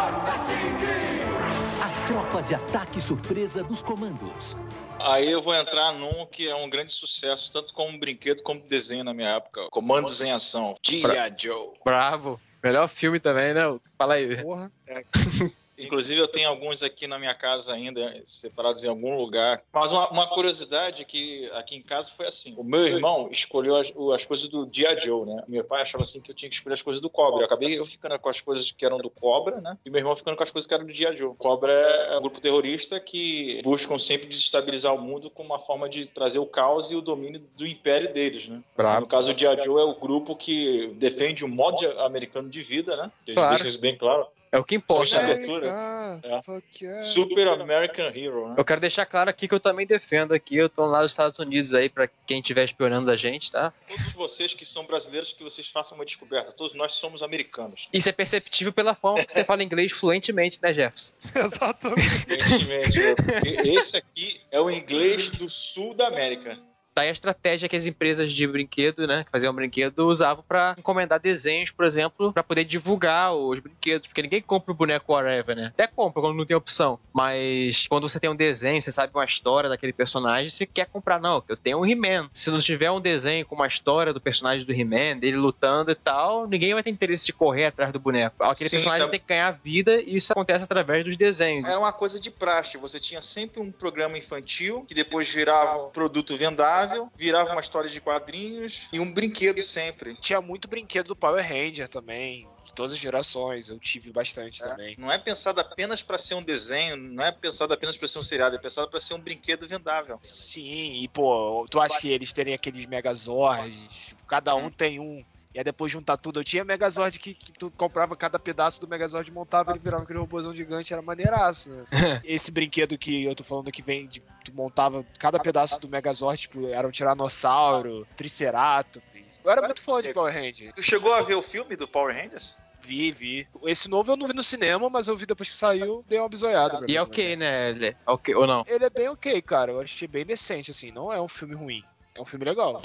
A 1.81 2.07
tropa 2.07 2.43
de 2.43 2.55
ataque 2.55 3.01
surpresa 3.01 3.63
dos 3.63 3.81
comandos. 3.81 4.55
aí 4.99 5.31
eu 5.31 5.41
vou 5.41 5.55
entrar 5.55 5.93
num 5.93 6.25
que 6.25 6.47
é 6.47 6.55
um 6.55 6.69
grande 6.69 6.93
sucesso, 6.93 7.51
tanto 7.51 7.73
como 7.73 7.97
brinquedo 7.97 8.43
como 8.43 8.59
desenho 8.61 9.03
na 9.03 9.13
minha 9.13 9.29
época. 9.29 9.69
Comandos 9.71 10.21
em 10.21 10.31
Ação. 10.31 10.75
G.I. 10.83 11.33
Joe. 11.37 11.71
Bravo. 11.83 12.39
Melhor 12.63 12.87
filme 12.87 13.19
também, 13.19 13.53
né? 13.53 13.61
Fala 13.97 14.15
aí. 14.15 14.41
Porra. 14.41 14.71
Inclusive, 15.77 16.19
eu 16.19 16.27
tenho 16.27 16.49
alguns 16.49 16.83
aqui 16.83 17.07
na 17.07 17.19
minha 17.19 17.35
casa 17.35 17.73
ainda, 17.73 18.21
separados 18.23 18.83
em 18.83 18.89
algum 18.89 19.17
lugar. 19.17 19.61
Mas 19.73 19.91
uma, 19.91 20.09
uma 20.09 20.27
curiosidade 20.27 21.05
que 21.05 21.49
aqui 21.53 21.75
em 21.75 21.81
casa 21.81 22.11
foi 22.11 22.27
assim: 22.27 22.53
o 22.57 22.63
meu 22.63 22.85
irmão 22.87 23.29
escolheu 23.31 23.75
as, 23.75 23.91
as 24.13 24.25
coisas 24.25 24.47
do 24.47 24.65
Dia 24.65 24.99
Joe, 24.99 25.25
né? 25.25 25.43
Meu 25.47 25.63
pai 25.63 25.81
achava 25.81 26.03
assim 26.03 26.21
que 26.21 26.31
eu 26.31 26.35
tinha 26.35 26.49
que 26.49 26.55
escolher 26.55 26.75
as 26.75 26.81
coisas 26.81 27.01
do 27.01 27.09
Cobra. 27.09 27.41
Eu 27.41 27.45
acabei 27.45 27.77
eu 27.77 27.85
ficando 27.85 28.17
com 28.19 28.29
as 28.29 28.41
coisas 28.41 28.71
que 28.71 28.85
eram 28.85 28.97
do 28.97 29.09
Cobra, 29.09 29.59
né? 29.61 29.77
E 29.85 29.89
meu 29.89 29.99
irmão 29.99 30.15
ficando 30.15 30.37
com 30.37 30.43
as 30.43 30.51
coisas 30.51 30.67
que 30.67 30.73
eram 30.73 30.85
do 30.85 30.93
Dia 30.93 31.15
Joe. 31.15 31.29
O 31.29 31.35
Cobra 31.35 31.71
é 31.71 32.17
um 32.17 32.21
grupo 32.21 32.39
terrorista 32.39 32.99
que 32.99 33.61
buscam 33.63 33.99
sempre 33.99 34.27
desestabilizar 34.27 34.93
o 34.93 35.01
mundo 35.01 35.29
com 35.29 35.43
uma 35.43 35.59
forma 35.59 35.89
de 35.89 36.05
trazer 36.05 36.39
o 36.39 36.45
caos 36.45 36.91
e 36.91 36.95
o 36.95 37.01
domínio 37.01 37.41
do 37.57 37.65
império 37.65 38.13
deles, 38.13 38.47
né? 38.47 38.61
Bravo. 38.75 39.01
No 39.01 39.07
caso, 39.07 39.31
o 39.31 39.33
Dia 39.33 39.55
Joe 39.63 39.81
é 39.81 39.83
o 39.83 39.95
grupo 39.95 40.35
que 40.35 40.93
defende 40.95 41.43
o 41.43 41.47
modo 41.47 41.85
americano 42.01 42.49
de 42.49 42.61
vida, 42.61 42.95
né? 42.95 43.11
Claro. 43.33 43.49
deixam 43.49 43.67
isso 43.67 43.79
bem 43.79 43.97
claro. 43.97 44.27
É 44.55 44.59
o 44.59 44.63
que 44.63 44.75
importa, 44.75 45.21
né? 45.21 45.33
America, 45.33 46.21
É. 46.23 46.81
yeah. 46.81 47.09
Super 47.11 47.47
American 47.49 48.05
Hero, 48.07 48.47
né? 48.49 48.55
Eu 48.57 48.63
quero 48.63 48.79
deixar 48.79 49.05
claro 49.05 49.29
aqui 49.29 49.49
que 49.49 49.53
eu 49.53 49.59
também 49.59 49.85
defendo 49.85 50.33
aqui. 50.33 50.55
Eu 50.55 50.69
tô 50.69 50.85
lá 50.85 51.01
nos 51.01 51.11
Estados 51.11 51.37
Unidos 51.39 51.73
aí 51.73 51.89
pra 51.89 52.07
quem 52.25 52.39
estiver 52.39 52.63
espionando 52.63 53.11
a 53.11 53.17
gente, 53.17 53.51
tá? 53.51 53.73
Todos 53.85 54.13
vocês 54.13 54.53
que 54.53 54.63
são 54.65 54.85
brasileiros, 54.85 55.33
que 55.33 55.43
vocês 55.43 55.67
façam 55.67 55.97
uma 55.97 56.05
descoberta. 56.05 56.53
Todos 56.53 56.73
nós 56.73 56.93
somos 56.93 57.21
americanos. 57.21 57.89
Isso 57.91 58.07
é 58.07 58.13
perceptível 58.13 58.71
pela 58.71 58.95
forma 58.95 59.25
que 59.25 59.33
você 59.33 59.43
fala 59.43 59.61
inglês 59.61 59.91
fluentemente, 59.91 60.61
né, 60.61 60.73
Jefferson? 60.73 61.13
Exatamente. 61.35 62.25
Evidentemente, 62.29 63.67
e- 63.67 63.75
esse 63.77 63.97
aqui 63.97 64.39
é 64.49 64.61
o 64.61 64.69
inglês 64.69 65.29
do 65.31 65.49
sul 65.49 65.93
da 65.93 66.07
América. 66.07 66.57
Tá 66.95 67.01
aí 67.01 67.09
a 67.09 67.11
estratégia 67.11 67.67
que 67.67 67.75
as 67.75 67.85
empresas 67.85 68.31
de 68.31 68.47
brinquedo, 68.47 69.05
né, 69.05 69.25
que 69.25 69.29
faziam 69.31 69.53
brinquedo, 69.53 70.07
usavam 70.07 70.41
pra 70.47 70.73
encomendar 70.77 71.19
desenhos, 71.19 71.69
por 71.69 71.83
exemplo, 71.83 72.31
pra 72.31 72.41
poder 72.41 72.63
divulgar 72.63 73.35
os 73.35 73.59
brinquedos, 73.59 74.07
porque 74.07 74.21
ninguém 74.21 74.41
compra 74.41 74.71
o 74.71 74.75
boneco 74.75 75.11
whatever, 75.11 75.57
né? 75.57 75.67
Até 75.73 75.87
compra 75.87 76.21
quando 76.21 76.37
não 76.37 76.45
tem 76.45 76.55
opção, 76.55 76.97
mas 77.11 77.85
quando 77.89 78.07
você 78.07 78.17
tem 78.17 78.29
um 78.29 78.35
desenho, 78.35 78.81
você 78.81 78.93
sabe 78.93 79.11
uma 79.13 79.25
história 79.25 79.69
daquele 79.69 79.91
personagem, 79.91 80.49
você 80.49 80.65
quer 80.65 80.85
comprar, 80.85 81.19
não, 81.19 81.43
eu 81.49 81.57
tenho 81.57 81.79
um 81.79 81.85
He-Man. 81.85 82.29
Se 82.33 82.49
não 82.49 82.59
tiver 82.59 82.89
um 82.89 83.01
desenho 83.01 83.45
com 83.45 83.55
uma 83.55 83.67
história 83.67 84.13
do 84.13 84.21
personagem 84.21 84.65
do 84.65 84.71
He-Man, 84.71 85.17
dele 85.17 85.35
lutando 85.35 85.91
e 85.91 85.95
tal, 85.95 86.47
ninguém 86.47 86.73
vai 86.73 86.81
ter 86.81 86.91
interesse 86.91 87.25
de 87.25 87.33
correr 87.33 87.65
atrás 87.65 87.91
do 87.91 87.99
boneco. 87.99 88.41
Aquele 88.41 88.69
Sim, 88.69 88.77
personagem 88.77 89.05
tá- 89.05 89.11
tem 89.11 89.19
que 89.19 89.27
ganhar 89.27 89.51
vida 89.51 90.01
e 90.01 90.15
isso 90.15 90.31
acontece 90.31 90.63
através 90.63 91.03
dos 91.03 91.17
desenhos. 91.17 91.67
Era 91.67 91.77
uma 91.77 91.91
coisa 91.91 92.21
de 92.21 92.31
praxe. 92.31 92.77
Você 92.77 93.01
tinha 93.01 93.21
sempre 93.21 93.59
um 93.59 93.69
programa 93.69 94.17
infantil, 94.17 94.85
que 94.87 94.93
depois 94.93 95.29
virava 95.29 95.87
um 95.87 95.89
produto 95.89 96.37
vendável, 96.37 96.84
virava 97.15 97.51
uma 97.51 97.61
história 97.61 97.89
de 97.89 97.99
quadrinhos 98.01 98.87
e 98.91 98.99
um 98.99 99.11
brinquedo 99.11 99.61
sempre. 99.63 100.15
Tinha 100.15 100.41
muito 100.41 100.67
brinquedo 100.67 101.07
do 101.07 101.15
Power 101.15 101.43
Ranger 101.43 101.87
também, 101.87 102.47
de 102.63 102.73
todas 102.73 102.93
as 102.93 102.97
gerações, 102.97 103.69
eu 103.69 103.79
tive 103.79 104.11
bastante 104.11 104.61
também. 104.61 104.95
Não 104.97 105.11
é 105.11 105.17
pensado 105.17 105.61
apenas 105.61 106.01
para 106.01 106.17
ser 106.17 106.35
um 106.35 106.43
desenho, 106.43 106.97
não 106.97 107.23
é 107.23 107.31
pensado 107.31 107.73
apenas 107.73 107.97
para 107.97 108.07
ser 108.07 108.19
um 108.19 108.23
seriado, 108.23 108.55
é 108.55 108.59
pensado 108.59 108.89
para 108.89 108.99
ser 108.99 109.13
um 109.13 109.19
brinquedo 109.19 109.67
vendável. 109.67 110.19
Sim, 110.21 111.01
e 111.01 111.07
pô, 111.07 111.65
tu 111.69 111.79
acha 111.79 111.99
que 111.99 112.09
eles 112.09 112.33
terem 112.33 112.53
aqueles 112.53 112.85
Megazords, 112.85 114.15
cada 114.27 114.55
um 114.55 114.69
tem 114.69 114.99
um 114.99 115.23
E 115.55 115.57
aí 115.57 115.63
depois 115.63 115.89
juntar 115.89 116.17
tudo. 116.17 116.41
Eu 116.41 116.43
tinha 116.43 116.65
Megazord 116.65 117.17
que, 117.17 117.33
que 117.33 117.53
tu 117.53 117.71
comprava 117.71 118.13
cada 118.13 118.37
pedaço 118.37 118.81
do 118.81 118.89
Megazord, 118.89 119.31
montava 119.31 119.71
ele 119.71 119.79
virava 119.79 120.03
aquele 120.03 120.19
robôzão 120.19 120.53
gigante, 120.53 120.91
era 120.91 121.01
maneiraço, 121.01 121.69
né? 121.69 121.85
Esse 122.25 122.51
brinquedo 122.51 122.97
que 122.97 123.23
eu 123.23 123.33
tô 123.33 123.41
falando 123.41 123.71
que 123.71 123.81
vem 123.81 124.05
de. 124.05 124.19
Tu 124.43 124.53
montava 124.53 125.05
cada 125.17 125.39
pedaço 125.39 125.79
do 125.79 125.87
Megazord, 125.87 126.41
tipo, 126.41 126.67
era 126.67 126.85
um 126.85 126.91
Tiranossauro, 126.91 128.05
Triceratops. 128.17 129.01
Eu 129.45 129.49
era 129.49 129.61
muito 129.61 129.79
fã 129.79 130.01
de 130.01 130.13
Power 130.13 130.33
Rangers. 130.33 130.73
Tu 130.75 130.83
chegou 130.83 131.13
a 131.13 131.21
ver 131.21 131.35
o 131.35 131.41
filme 131.41 131.77
do 131.77 131.87
Power 131.87 132.13
Rangers? 132.13 132.57
Vi, 132.81 133.13
vi. 133.13 133.47
Esse 133.63 133.89
novo 133.89 134.11
eu 134.11 134.17
não 134.17 134.27
vi 134.27 134.33
no 134.33 134.43
cinema, 134.43 134.89
mas 134.89 135.07
eu 135.07 135.15
vi 135.15 135.25
depois 135.25 135.49
que 135.49 135.55
saiu, 135.55 136.03
dei 136.05 136.19
uma 136.19 136.27
bisoiada. 136.27 136.85
E 136.85 136.97
é 136.97 137.01
ok, 137.01 137.37
né? 137.37 137.69
Ele 137.69 137.87
é 137.87 137.95
ok 138.05 138.35
ou 138.35 138.45
não? 138.45 138.65
Ele 138.67 138.83
é 138.83 138.89
bem 138.89 139.07
ok, 139.07 139.41
cara. 139.41 139.71
Eu 139.71 139.79
achei 139.79 140.05
bem 140.07 140.25
decente, 140.25 140.71
assim. 140.71 140.91
Não 140.91 141.13
é 141.13 141.21
um 141.21 141.29
filme 141.29 141.55
ruim. 141.55 141.81
É 142.13 142.21
um 142.21 142.25
filme 142.25 142.43
legal. 142.43 142.81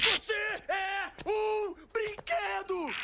Você 0.00 0.32
é 0.68 1.10
um 1.26 1.57
brinquedo! 2.68 2.94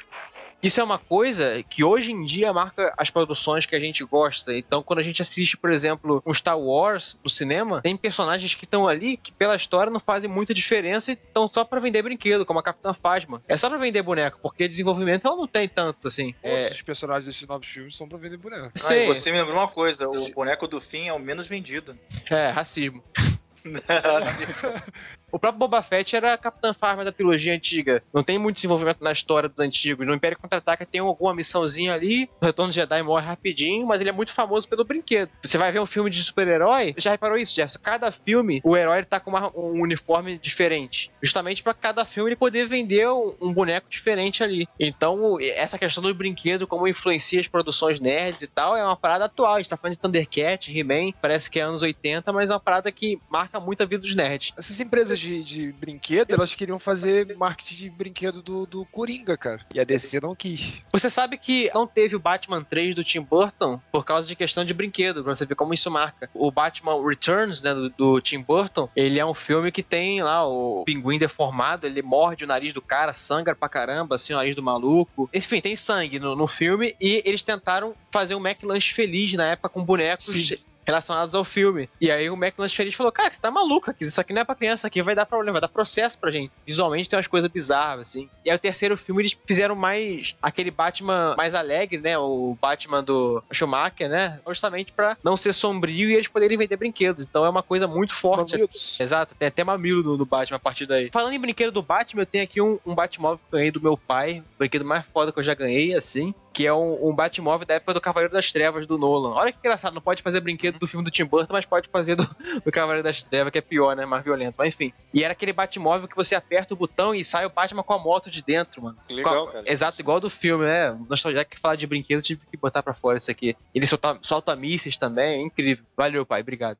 Isso 0.62 0.80
é 0.80 0.84
uma 0.84 0.98
coisa 0.98 1.62
que 1.68 1.84
hoje 1.84 2.10
em 2.10 2.24
dia 2.24 2.50
marca 2.50 2.94
as 2.96 3.10
produções 3.10 3.66
que 3.66 3.76
a 3.76 3.78
gente 3.78 4.02
gosta. 4.02 4.56
Então, 4.56 4.82
quando 4.82 4.98
a 4.98 5.02
gente 5.02 5.20
assiste, 5.20 5.58
por 5.58 5.70
exemplo, 5.70 6.22
um 6.24 6.32
Star 6.32 6.58
Wars 6.58 7.18
no 7.22 7.28
cinema, 7.28 7.82
tem 7.82 7.94
personagens 7.98 8.54
que 8.54 8.64
estão 8.64 8.88
ali 8.88 9.18
que 9.18 9.30
pela 9.30 9.54
história 9.54 9.92
não 9.92 10.00
fazem 10.00 10.30
muita 10.30 10.54
diferença 10.54 11.10
e 11.10 11.14
estão 11.14 11.50
só 11.52 11.64
pra 11.64 11.80
vender 11.80 12.00
brinquedo, 12.00 12.46
como 12.46 12.58
a 12.58 12.62
Capitã 12.62 12.94
Phasma. 12.94 13.42
É 13.46 13.58
só 13.58 13.68
pra 13.68 13.76
vender 13.76 14.00
boneco, 14.00 14.38
porque 14.40 14.66
desenvolvimento 14.66 15.26
ela 15.26 15.36
não 15.36 15.46
tem 15.46 15.68
tanto, 15.68 16.08
assim. 16.08 16.34
É, 16.42 16.62
Todos 16.62 16.76
os 16.78 16.82
personagens 16.82 17.26
desses 17.26 17.46
novos 17.46 17.66
filmes 17.66 17.94
são 17.94 18.08
pra 18.08 18.16
vender 18.16 18.38
boneco. 18.38 18.72
Ah, 18.74 18.78
sei, 18.78 19.04
e 19.04 19.06
você 19.06 19.30
me 19.30 19.38
lembrou 19.38 19.58
uma 19.58 19.68
coisa: 19.68 20.08
o 20.08 20.34
boneco 20.34 20.66
do 20.66 20.80
fim 20.80 21.08
é 21.08 21.12
o 21.12 21.18
menos 21.18 21.46
vendido. 21.46 21.94
é 22.30 22.48
racismo. 22.48 23.04
O 25.34 25.38
próprio 25.38 25.58
Boba 25.58 25.82
Fett 25.82 26.14
era 26.14 26.32
a 26.32 26.38
Capitã 26.38 26.72
Phasma 26.72 27.04
da 27.04 27.10
trilogia 27.10 27.52
antiga. 27.52 28.00
Não 28.14 28.22
tem 28.22 28.38
muito 28.38 28.54
desenvolvimento 28.54 29.02
na 29.02 29.10
história 29.10 29.48
dos 29.48 29.58
antigos. 29.58 30.06
No 30.06 30.14
Império 30.14 30.38
Contra-Ataca 30.38 30.86
tem 30.86 31.00
alguma 31.00 31.34
missãozinha 31.34 31.92
ali, 31.92 32.30
o 32.40 32.44
Retorno 32.46 32.70
de 32.70 32.76
Jedi 32.76 33.02
morre 33.02 33.26
rapidinho, 33.26 33.84
mas 33.84 34.00
ele 34.00 34.10
é 34.10 34.12
muito 34.12 34.32
famoso 34.32 34.68
pelo 34.68 34.84
brinquedo. 34.84 35.28
Você 35.42 35.58
vai 35.58 35.72
ver 35.72 35.80
um 35.80 35.86
filme 35.86 36.08
de 36.08 36.22
super-herói, 36.22 36.94
já 36.96 37.10
reparou 37.10 37.36
isso, 37.36 37.52
Jefferson? 37.52 37.80
Cada 37.82 38.12
filme, 38.12 38.60
o 38.62 38.76
herói 38.76 39.04
tá 39.04 39.18
com 39.18 39.30
uma- 39.30 39.50
um 39.58 39.82
uniforme 39.82 40.38
diferente. 40.38 41.10
Justamente 41.20 41.64
pra 41.64 41.74
cada 41.74 42.04
filme 42.04 42.28
ele 42.30 42.36
poder 42.36 42.68
vender 42.68 43.08
um, 43.08 43.34
um 43.42 43.52
boneco 43.52 43.90
diferente 43.90 44.44
ali. 44.44 44.68
Então, 44.78 45.36
essa 45.40 45.76
questão 45.76 46.00
do 46.00 46.14
brinquedo, 46.14 46.64
como 46.64 46.86
influencia 46.86 47.40
as 47.40 47.48
produções 47.48 47.98
nerds 47.98 48.44
e 48.46 48.50
tal, 48.52 48.76
é 48.76 48.84
uma 48.84 48.96
parada 48.96 49.24
atual. 49.24 49.54
A 49.54 49.58
gente 49.58 49.68
tá 49.70 49.76
falando 49.76 49.94
de 49.94 49.98
Thundercat, 50.00 50.70
He-Man, 50.70 51.10
parece 51.20 51.50
que 51.50 51.58
é 51.58 51.62
anos 51.62 51.82
80, 51.82 52.32
mas 52.32 52.50
é 52.50 52.52
uma 52.52 52.60
parada 52.60 52.92
que 52.92 53.18
marca 53.28 53.58
muito 53.58 53.82
a 53.82 53.86
vida 53.86 54.00
dos 54.02 54.14
nerds. 54.14 54.52
Essas 54.56 54.80
empresas 54.80 55.23
de, 55.24 55.42
de 55.42 55.72
brinquedo, 55.72 56.32
elas 56.32 56.54
queriam 56.54 56.78
fazer 56.78 57.34
marketing 57.36 57.74
de 57.74 57.90
brinquedo 57.90 58.42
do, 58.42 58.66
do 58.66 58.84
Coringa, 58.86 59.36
cara. 59.36 59.60
E 59.72 59.80
a 59.80 59.84
DC 59.84 60.20
não 60.20 60.34
quis. 60.34 60.82
Você 60.92 61.08
sabe 61.08 61.38
que 61.38 61.70
não 61.74 61.86
teve 61.86 62.14
o 62.14 62.20
Batman 62.20 62.62
3 62.62 62.94
do 62.94 63.02
Tim 63.02 63.20
Burton 63.20 63.80
por 63.90 64.04
causa 64.04 64.28
de 64.28 64.36
questão 64.36 64.64
de 64.64 64.74
brinquedo, 64.74 65.22
pra 65.24 65.34
você 65.34 65.46
ver 65.46 65.54
como 65.54 65.72
isso 65.72 65.90
marca. 65.90 66.28
O 66.34 66.50
Batman 66.50 67.02
Returns, 67.06 67.62
né, 67.62 67.74
do, 67.74 67.88
do 67.90 68.20
Tim 68.20 68.40
Burton, 68.42 68.88
ele 68.94 69.18
é 69.18 69.24
um 69.24 69.34
filme 69.34 69.72
que 69.72 69.82
tem 69.82 70.22
lá 70.22 70.46
o 70.46 70.84
pinguim 70.84 71.18
deformado, 71.18 71.86
ele 71.86 72.02
morde 72.02 72.44
o 72.44 72.46
nariz 72.46 72.72
do 72.72 72.82
cara, 72.82 73.12
sangra 73.12 73.54
pra 73.54 73.68
caramba, 73.68 74.16
assim, 74.16 74.32
o 74.32 74.36
nariz 74.36 74.54
do 74.54 74.62
maluco. 74.62 75.28
Enfim, 75.32 75.60
tem 75.60 75.76
sangue 75.76 76.18
no, 76.18 76.36
no 76.36 76.46
filme 76.46 76.94
e 77.00 77.22
eles 77.24 77.42
tentaram 77.42 77.94
fazer 78.12 78.34
um 78.34 78.46
McLanche 78.46 78.92
feliz 78.92 79.32
na 79.32 79.52
época 79.52 79.68
com 79.68 79.82
bonecos. 79.82 80.26
Sim. 80.26 80.56
Relacionados 80.86 81.34
ao 81.34 81.44
filme. 81.44 81.88
E 82.00 82.10
aí 82.10 82.28
o 82.28 82.34
McLanche 82.34 82.76
Feliz 82.76 82.94
falou: 82.94 83.12
Cara, 83.12 83.32
você 83.32 83.40
tá 83.40 83.50
maluco 83.50 83.90
aqui. 83.90 84.04
Isso 84.04 84.20
aqui 84.20 84.32
não 84.32 84.42
é 84.42 84.44
pra 84.44 84.54
criança, 84.54 84.86
aqui 84.86 85.02
vai 85.02 85.14
dar 85.14 85.26
problema, 85.26 85.52
vai 85.52 85.60
dar 85.60 85.68
processo 85.68 86.18
pra 86.18 86.30
gente. 86.30 86.52
Visualmente 86.66 87.08
tem 87.08 87.16
umas 87.16 87.26
coisas 87.26 87.50
bizarras, 87.50 88.08
assim. 88.08 88.28
E 88.44 88.50
aí 88.50 88.56
o 88.56 88.58
terceiro 88.58 88.96
filme 88.96 89.22
eles 89.22 89.36
fizeram 89.46 89.74
mais 89.74 90.36
aquele 90.42 90.70
Batman 90.70 91.34
mais 91.36 91.54
alegre, 91.54 91.98
né? 91.98 92.18
O 92.18 92.56
Batman 92.60 93.02
do 93.02 93.42
Schumacher, 93.52 94.08
né? 94.08 94.40
Justamente 94.46 94.92
pra 94.92 95.16
não 95.22 95.36
ser 95.36 95.52
sombrio 95.52 96.10
e 96.10 96.14
eles 96.14 96.28
poderem 96.28 96.58
vender 96.58 96.76
brinquedos. 96.76 97.24
Então 97.24 97.44
é 97.44 97.48
uma 97.48 97.62
coisa 97.62 97.86
muito 97.86 98.14
forte. 98.14 98.52
Mamilos. 98.52 98.98
Exato, 99.00 99.34
tem 99.34 99.48
até 99.48 99.64
mamilo 99.64 100.02
no, 100.02 100.16
no 100.16 100.26
Batman 100.26 100.56
a 100.56 100.60
partir 100.60 100.86
daí. 100.86 101.10
Falando 101.12 101.32
em 101.32 101.40
brinquedo 101.40 101.72
do 101.72 101.82
Batman, 101.82 102.22
eu 102.22 102.26
tenho 102.26 102.44
aqui 102.44 102.60
um, 102.60 102.78
um 102.84 102.94
Batmóvel 102.94 103.38
que 103.38 103.54
eu 103.54 103.58
ganhei 103.58 103.70
do 103.70 103.80
meu 103.80 103.96
pai, 103.96 104.42
o 104.54 104.58
brinquedo 104.58 104.84
mais 104.84 105.04
foda 105.06 105.32
que 105.32 105.38
eu 105.38 105.42
já 105.42 105.54
ganhei, 105.54 105.94
assim, 105.94 106.34
que 106.52 106.66
é 106.66 106.72
um, 106.72 107.08
um 107.08 107.14
Batmóvel 107.14 107.66
da 107.66 107.74
época 107.74 107.94
do 107.94 108.00
Cavaleiro 108.00 108.32
das 108.32 108.52
Trevas 108.52 108.86
do 108.86 108.98
Nolan. 108.98 109.30
Olha 109.30 109.52
que 109.52 109.58
engraçado, 109.58 109.94
não 109.94 110.02
pode 110.02 110.22
fazer 110.22 110.40
brinquedo 110.40 110.73
do 110.78 110.86
filme 110.86 111.04
do 111.04 111.10
Tim 111.10 111.24
Burton, 111.24 111.52
mas 111.52 111.64
pode 111.66 111.88
fazer 111.88 112.14
do, 112.14 112.26
do 112.64 112.72
Cavaleiro 112.72 113.02
das 113.02 113.22
Trevas, 113.22 113.52
que 113.52 113.58
é 113.58 113.60
pior, 113.60 113.94
né? 113.96 114.04
Mais 114.04 114.24
violento, 114.24 114.54
mas 114.58 114.74
enfim. 114.74 114.92
E 115.12 115.22
era 115.22 115.32
aquele 115.32 115.52
Batmóvel 115.52 116.08
que 116.08 116.16
você 116.16 116.34
aperta 116.34 116.74
o 116.74 116.76
botão 116.76 117.14
e 117.14 117.24
sai 117.24 117.46
o 117.46 117.50
Batman 117.50 117.82
com 117.82 117.92
a 117.94 117.98
moto 117.98 118.30
de 118.30 118.42
dentro, 118.42 118.82
mano. 118.82 118.96
Legal, 119.08 119.48
a- 119.48 119.52
cara. 119.52 119.64
Exato, 119.66 120.00
igual 120.00 120.20
do 120.20 120.28
filme, 120.30 120.64
né? 120.64 120.96
Nostalgia 121.08 121.44
que 121.44 121.58
falar 121.58 121.76
de 121.76 121.86
brinquedo, 121.86 122.22
tive 122.22 122.40
que 122.50 122.56
botar 122.56 122.82
pra 122.82 122.94
fora 122.94 123.18
isso 123.18 123.30
aqui. 123.30 123.56
Ele 123.74 123.86
solta, 123.86 124.18
solta 124.22 124.56
mísseis 124.56 124.96
também, 124.96 125.40
é 125.40 125.42
incrível. 125.42 125.84
Valeu, 125.96 126.24
pai, 126.26 126.40
obrigado. 126.40 126.78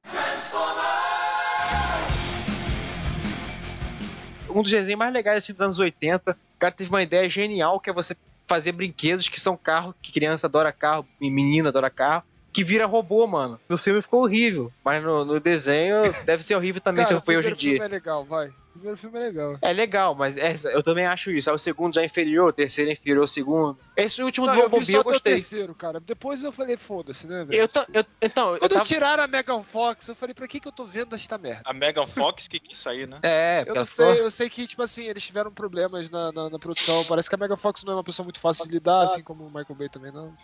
um 4.51 4.63
dos 4.63 4.71
desenhos 4.71 4.99
mais 4.99 5.13
legais 5.13 5.39
assim, 5.39 5.53
dos 5.53 5.63
anos 5.63 5.79
80. 5.81 6.31
O 6.33 6.59
cara 6.61 6.73
teve 6.73 6.89
uma 6.89 7.03
ideia 7.03 7.29
genial 7.29 7.81
que 7.81 7.91
é 7.91 7.93
você 7.93 8.17
fazer 8.47 8.71
brinquedos 8.73 9.29
que 9.29 9.41
são 9.41 9.57
carro, 9.57 9.95
que 10.01 10.13
criança 10.13 10.47
adora 10.47 10.71
carro, 10.71 11.05
e 11.21 11.29
menino 11.31 11.69
adora 11.69 11.91
carro, 11.91 12.23
que 12.55 12.65
vira 12.65 12.87
robô, 12.87 13.27
mano. 13.27 13.61
No 13.69 13.77
filme 13.77 14.01
ficou 14.01 14.23
horrível, 14.23 14.73
mas 14.85 15.03
no, 15.03 15.25
no 15.25 15.41
desenho 15.41 16.03
deve 16.25 16.43
ser 16.43 16.55
horrível 16.55 16.81
também 16.81 17.05
Cara, 17.05 17.19
se 17.19 17.25
foi 17.25 17.35
o 17.37 17.39
hoje 17.41 17.49
em 17.49 17.55
primeiro 17.55 17.61
dia. 17.61 17.73
filme 17.81 17.87
é 17.87 17.89
legal, 17.99 18.25
vai. 18.25 18.49
O 18.49 18.77
primeiro 18.79 18.97
filme 18.97 19.19
é 19.19 19.23
legal. 19.23 19.59
É 19.63 19.73
legal, 19.73 20.15
mas 20.17 20.37
é- 20.37 20.57
eu 20.75 20.83
também 20.83 21.07
acho 21.07 21.31
isso. 21.31 21.49
Aí 21.49 21.55
o 21.55 21.59
segundo 21.59 21.95
já 21.95 22.03
é 22.03 22.07
inferior, 22.07 22.49
o 22.49 22.53
terceiro 22.53 22.91
é 22.91 22.93
inferior 22.95 23.21
ao 23.23 23.27
segundo. 23.29 23.79
Esse 23.97 24.21
último 24.23 24.47
Não, 24.47 24.55
do 24.55 24.61
eu 24.61 24.69
Bumblebee 24.69 24.95
eu 24.95 25.01
o 25.01 25.05
gostei. 25.05 25.35
terceiro, 25.35 25.75
cara. 25.77 26.01
Depois 26.01 26.43
eu 26.43 26.51
falei, 26.51 26.77
foda-se, 26.77 27.27
né, 27.27 27.45
velho? 27.45 27.63
Eu, 27.75 27.83
eu- 27.93 28.05
então, 28.21 28.55
eu 28.55 28.59
Quando 28.59 28.73
tava... 28.73 28.85
tiraram 28.85 29.23
a 29.23 29.27
Megan 29.29 29.63
Fox, 29.63 30.09
eu 30.09 30.15
falei, 30.17 30.35
pra 30.35 30.49
que 30.49 30.59
que 30.59 30.67
eu 30.67 30.73
tô 30.73 30.85
vendo 30.85 31.15
esta 31.15 31.39
merda? 31.39 31.63
A 31.65 31.73
Megan 31.73 32.07
Fox 32.07 32.49
que 32.49 32.59
quis 32.59 32.79
sair, 32.79 33.07
né? 33.07 33.19
É, 33.23 33.65
Eu 33.67 33.75
não 33.77 33.85
sei, 33.85 34.21
eu 34.21 34.31
sei 34.31 34.51
que, 34.51 34.67
tipo 34.67 34.83
assim, 34.83 35.05
eles 35.05 35.23
tiveram 35.25 35.53
problemas 35.53 36.11
na, 36.11 36.33
na, 36.33 36.51
na 36.51 36.59
produção. 36.59 37.05
Parece 37.05 37.29
que 37.29 37.35
a 37.35 37.39
Megan 37.39 37.57
Fox 37.57 37.85
não 37.85 37.93
é 37.93 37.97
uma 37.97 38.05
pessoa 38.05 38.25
muito 38.25 38.41
fácil 38.41 38.65
de 38.65 38.71
lidar, 38.73 39.03
assim 39.05 39.23
como 39.23 39.45
o 39.45 39.49
Michael 39.49 39.75
Bay 39.77 39.89
também 39.89 40.11
não. 40.13 40.35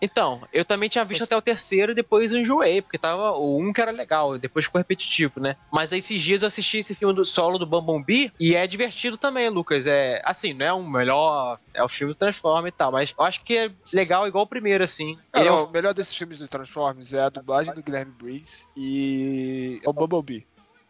Então, 0.00 0.46
eu 0.52 0.64
também 0.64 0.88
tinha 0.88 1.04
visto 1.04 1.22
até 1.24 1.36
o 1.36 1.40
terceiro 1.42 1.92
e 1.92 1.94
depois 1.94 2.30
eu 2.30 2.38
enjoei, 2.38 2.82
porque 2.82 2.98
tava 2.98 3.32
o 3.32 3.58
um 3.60 3.72
que 3.72 3.80
era 3.80 3.90
legal, 3.90 4.38
depois 4.38 4.66
ficou 4.66 4.78
repetitivo, 4.78 5.40
né? 5.40 5.56
Mas 5.72 5.92
aí 5.92 6.00
esses 6.00 6.20
dias 6.20 6.42
eu 6.42 6.48
assisti 6.48 6.78
esse 6.78 6.94
filme 6.94 7.14
do 7.14 7.24
solo 7.24 7.58
do 7.58 7.66
Bumblebee 7.66 8.30
e 8.38 8.54
é 8.54 8.66
divertido 8.66 9.16
também, 9.16 9.48
Lucas. 9.48 9.86
É 9.86 10.20
assim, 10.24 10.52
não 10.52 10.66
é 10.66 10.74
um 10.74 10.88
melhor, 10.88 11.58
é 11.72 11.82
o 11.82 11.88
filme 11.88 12.12
do 12.12 12.18
Transforma 12.18 12.68
e 12.68 12.72
tal, 12.72 12.92
mas 12.92 13.14
eu 13.18 13.24
acho 13.24 13.42
que 13.42 13.56
é 13.56 13.70
legal 13.92 14.26
igual 14.28 14.44
o 14.44 14.48
primeiro, 14.48 14.84
assim. 14.84 15.16
Ele 15.34 15.48
é 15.48 15.52
um- 15.52 15.64
o 15.64 15.70
melhor 15.70 15.94
desses 15.94 16.14
filmes 16.16 16.38
do 16.38 16.48
Transformers 16.48 17.12
é 17.12 17.22
a 17.22 17.28
dublagem 17.30 17.74
do 17.74 17.82
Guilherme 17.82 18.12
Briggs 18.12 18.64
e 18.76 19.80
é 19.84 19.88
o 19.88 19.92
Bumblebee. 19.92 20.46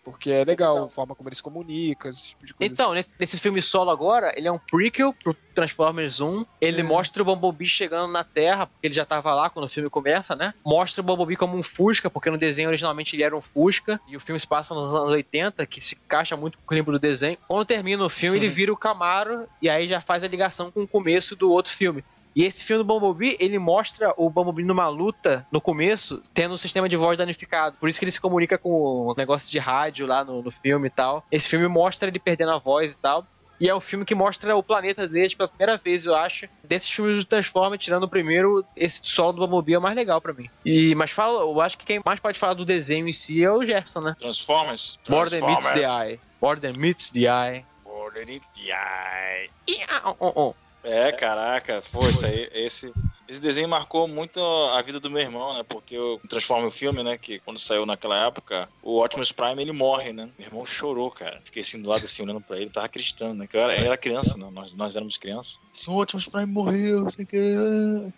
Porque 0.06 0.30
é 0.30 0.44
legal 0.44 0.84
a 0.84 0.88
forma 0.88 1.16
como 1.16 1.28
eles 1.28 1.38
se 1.38 1.42
comunicam, 1.42 2.08
esse 2.08 2.28
tipo 2.28 2.46
de 2.46 2.54
coisa. 2.54 2.72
Então, 2.72 2.94
nesse, 2.94 3.10
nesse 3.18 3.40
filme 3.40 3.60
solo 3.60 3.90
agora, 3.90 4.32
ele 4.36 4.46
é 4.46 4.52
um 4.52 4.58
prequel 4.70 5.12
pro 5.12 5.34
Transformers 5.52 6.20
1. 6.20 6.46
Ele 6.60 6.80
É. 6.80 6.84
mostra 6.84 7.20
o 7.24 7.26
Bumblebee 7.26 7.66
chegando 7.66 8.12
na 8.12 8.22
Terra, 8.22 8.66
porque 8.68 8.86
ele 8.86 8.94
já 8.94 9.04
tava 9.04 9.34
lá 9.34 9.50
quando 9.50 9.64
o 9.64 9.68
filme 9.68 9.90
começa, 9.90 10.36
né? 10.36 10.54
Mostra 10.64 11.00
o 11.00 11.04
Bumblebee 11.04 11.34
como 11.34 11.56
um 11.58 11.62
Fusca, 11.62 12.08
porque 12.08 12.30
no 12.30 12.38
desenho 12.38 12.68
originalmente 12.68 13.16
ele 13.16 13.24
era 13.24 13.36
um 13.36 13.40
Fusca. 13.40 14.00
E 14.06 14.16
o 14.16 14.20
filme 14.20 14.38
se 14.38 14.46
passa 14.46 14.72
nos 14.76 14.94
anos 14.94 15.10
80, 15.10 15.66
que 15.66 15.80
se 15.80 15.96
encaixa 15.96 16.36
muito 16.36 16.56
com 16.64 16.72
o 16.72 16.76
lembro 16.76 16.92
do 16.92 17.00
desenho. 17.00 17.36
Quando 17.48 17.64
termina 17.64 18.04
o 18.04 18.08
filme, 18.08 18.38
ele 18.38 18.48
vira 18.48 18.72
o 18.72 18.76
Camaro, 18.76 19.48
e 19.60 19.68
aí 19.68 19.88
já 19.88 20.00
faz 20.00 20.22
a 20.22 20.28
ligação 20.28 20.70
com 20.70 20.82
o 20.82 20.86
começo 20.88 21.34
do 21.34 21.50
outro 21.50 21.72
filme. 21.72 22.04
E 22.36 22.44
esse 22.44 22.62
filme 22.62 22.84
do 22.84 22.86
Bumblebee, 22.86 23.38
ele 23.40 23.58
mostra 23.58 24.12
o 24.14 24.28
Bumblebee 24.28 24.62
numa 24.62 24.86
luta 24.88 25.46
no 25.50 25.58
começo, 25.58 26.22
tendo 26.34 26.52
um 26.52 26.58
sistema 26.58 26.86
de 26.86 26.94
voz 26.94 27.16
danificado. 27.16 27.78
Por 27.78 27.88
isso 27.88 27.98
que 27.98 28.04
ele 28.04 28.12
se 28.12 28.20
comunica 28.20 28.58
com 28.58 28.70
o 28.70 29.14
negócio 29.16 29.50
de 29.50 29.58
rádio 29.58 30.06
lá 30.06 30.22
no, 30.22 30.42
no 30.42 30.50
filme 30.50 30.88
e 30.88 30.90
tal. 30.90 31.24
Esse 31.32 31.48
filme 31.48 31.66
mostra 31.66 32.08
ele 32.08 32.18
perdendo 32.18 32.52
a 32.52 32.58
voz 32.58 32.92
e 32.92 32.98
tal. 32.98 33.26
E 33.58 33.70
é 33.70 33.74
um 33.74 33.80
filme 33.80 34.04
que 34.04 34.14
mostra 34.14 34.54
o 34.54 34.62
planeta 34.62 35.08
deles 35.08 35.34
pela 35.34 35.48
primeira 35.48 35.78
vez, 35.78 36.04
eu 36.04 36.14
acho. 36.14 36.46
Desses 36.62 36.90
filmes 36.90 37.16
do 37.16 37.24
Transformers, 37.24 37.82
tirando 37.82 38.02
o 38.02 38.08
primeiro, 38.08 38.62
esse 38.76 39.00
solo 39.02 39.32
do 39.32 39.46
Bumblebee 39.46 39.72
é 39.72 39.78
o 39.78 39.80
mais 39.80 39.96
legal 39.96 40.20
pra 40.20 40.34
mim. 40.34 40.50
E, 40.62 40.94
mas 40.94 41.10
fala, 41.10 41.40
eu 41.40 41.58
acho 41.62 41.78
que 41.78 41.86
quem 41.86 42.02
mais 42.04 42.20
pode 42.20 42.38
falar 42.38 42.52
do 42.52 42.66
desenho 42.66 43.08
em 43.08 43.14
si 43.14 43.42
é 43.42 43.50
o 43.50 43.64
Jefferson, 43.64 44.02
né? 44.02 44.16
Transformers. 44.20 44.98
More 45.08 45.30
than 45.30 45.40
meets 45.40 45.70
the 45.70 45.86
eye. 45.86 46.20
More 46.42 46.60
than 46.60 46.74
meets 46.74 47.10
the 47.10 47.28
eye. 47.28 47.64
More 47.82 48.12
than 48.12 48.26
meets 48.26 48.46
the 48.54 48.72
eye. 48.72 49.48
Iau, 49.66 50.16
oh, 50.20 50.32
oh. 50.36 50.65
É, 50.86 51.10
caraca, 51.12 51.82
pô, 51.90 52.08
isso 52.08 52.24
aí, 52.24 52.48
esse, 52.52 52.92
esse 53.28 53.40
desenho 53.40 53.68
marcou 53.68 54.06
muito 54.06 54.40
a 54.40 54.80
vida 54.82 55.00
do 55.00 55.10
meu 55.10 55.20
irmão, 55.20 55.54
né? 55.54 55.64
Porque 55.68 55.96
eu 55.96 56.20
transformo 56.28 56.68
o 56.68 56.70
filme, 56.70 57.02
né? 57.02 57.18
Que 57.18 57.40
quando 57.40 57.58
saiu 57.58 57.84
naquela 57.84 58.26
época, 58.26 58.68
o 58.82 59.02
Optimus 59.02 59.32
Prime 59.32 59.60
ele 59.60 59.72
morre, 59.72 60.12
né? 60.12 60.30
Meu 60.38 60.46
irmão 60.46 60.64
chorou, 60.64 61.10
cara. 61.10 61.40
Fiquei 61.44 61.62
assim 61.62 61.82
do 61.82 61.88
lado, 61.88 62.04
assim, 62.04 62.22
olhando 62.22 62.40
pra 62.40 62.56
ele, 62.56 62.70
tava 62.70 62.86
acreditando, 62.86 63.34
né? 63.34 63.46
Que 63.48 63.56
eu 63.56 63.60
era, 63.60 63.76
eu 63.76 63.86
era 63.86 63.96
criança, 63.96 64.38
né? 64.38 64.48
Nós, 64.52 64.76
nós 64.76 64.94
éramos 64.94 65.16
crianças. 65.16 65.58
Assim, 65.74 65.90
o 65.90 66.00
Optimus 66.00 66.26
Prime 66.28 66.46
morreu, 66.46 67.00
não 67.02 67.10
sei 67.10 67.24
o 67.24 67.28
que. 67.28 67.56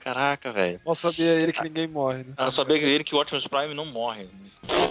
Caraca, 0.00 0.52
velho. 0.52 0.80
Mal 0.84 0.94
sabia 0.94 1.40
ele 1.40 1.52
que 1.52 1.62
ninguém 1.62 1.86
morre, 1.86 2.24
né? 2.24 2.34
Eu 2.36 2.50
sabia 2.50 2.78
dele 2.78 3.02
que 3.02 3.14
o 3.14 3.20
Optimus 3.20 3.46
Prime 3.46 3.72
não 3.72 3.86
morre. 3.86 4.28
Você 4.68 4.90